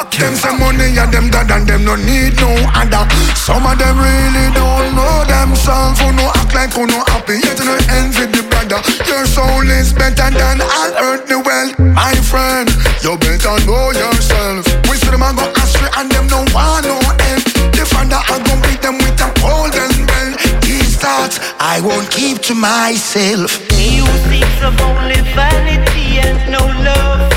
[0.00, 0.24] Okay.
[0.24, 3.04] Them say money and them dad and them no need no other.
[3.36, 6.00] Some of them really don't know themselves.
[6.00, 8.80] Who no act like who no happy, yet no envy the brother.
[9.08, 11.76] Your soul is better than all earth the wealth.
[11.78, 12.68] My friend,
[13.04, 14.66] you better know yourself.
[14.88, 16.98] We see them and go astray and them no want no
[17.30, 17.42] end.
[17.74, 20.32] The I beat them with a golden bell.
[20.66, 23.50] These thoughts I won't keep to myself.
[23.78, 27.31] Music's of only vanity and no love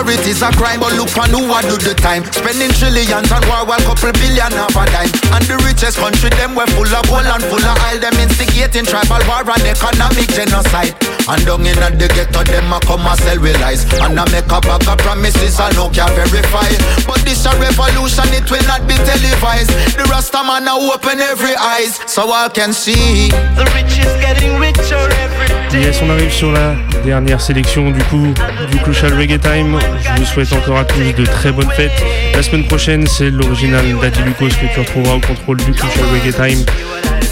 [0.00, 2.24] It is a crime, but look for who I do the time.
[2.32, 5.12] Spending trillions on war while couple billion half a dime.
[5.36, 8.00] And the richest country, them were full of gold and full of oil.
[8.00, 10.96] Them instigating tribal war and economic genocide.
[11.28, 13.84] And down in the ghetto, them a come and sell with lies.
[14.02, 16.68] And I make a bag of promises I no can verify.
[17.06, 19.70] But this a revolution, it will not be televised.
[19.94, 23.28] The Rasta man a open every eyes, so I can see.
[23.54, 25.59] The rich is getting richer every.
[25.72, 26.74] Yes, on arrive sur la
[27.04, 28.26] dernière sélection du coup
[28.70, 29.78] du Crucial Reggae Time.
[30.02, 32.04] Je vous souhaite encore à tous de très bonnes fêtes.
[32.34, 36.34] La semaine prochaine, c'est l'original Daddy Lucas que tu retrouveras au contrôle du Crucial Reggae
[36.34, 36.64] Time,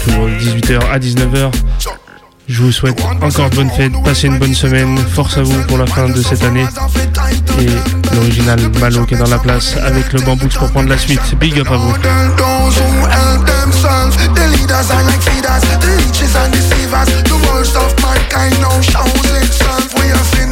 [0.03, 1.51] toujours de 18h à 19h.
[2.49, 5.77] Je vous souhaite encore de bonnes fêtes, passez une bonne semaine, force à vous pour
[5.77, 6.65] la fin de cette année.
[7.59, 11.21] Et l'original Malo qui est dans la place avec le bambou pour prendre la suite.
[11.39, 11.93] Big up à vous.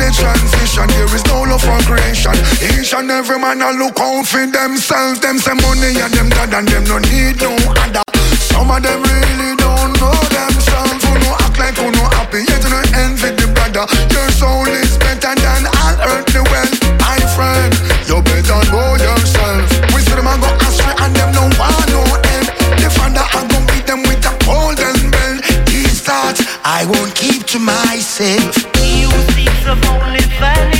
[0.07, 2.31] Transition, there is no love for creation.
[2.61, 5.19] Each and every man a look out for themselves.
[5.19, 8.01] Them say money and them dad and them no need no other.
[8.39, 11.03] Some of them really don't know themselves.
[11.03, 13.85] Who no look like who no happy, yet you no envy the brother.
[14.13, 17.73] Your soul is better than all earthly wealth, my friend.
[18.07, 19.65] You better know yourself.
[19.93, 22.03] We see them a go astray and them no want no
[22.37, 22.47] end.
[22.77, 25.41] The father a go beat them with a golden belt.
[25.67, 28.55] These thoughts I won't keep to myself.
[28.77, 30.76] You seeks of only vanity.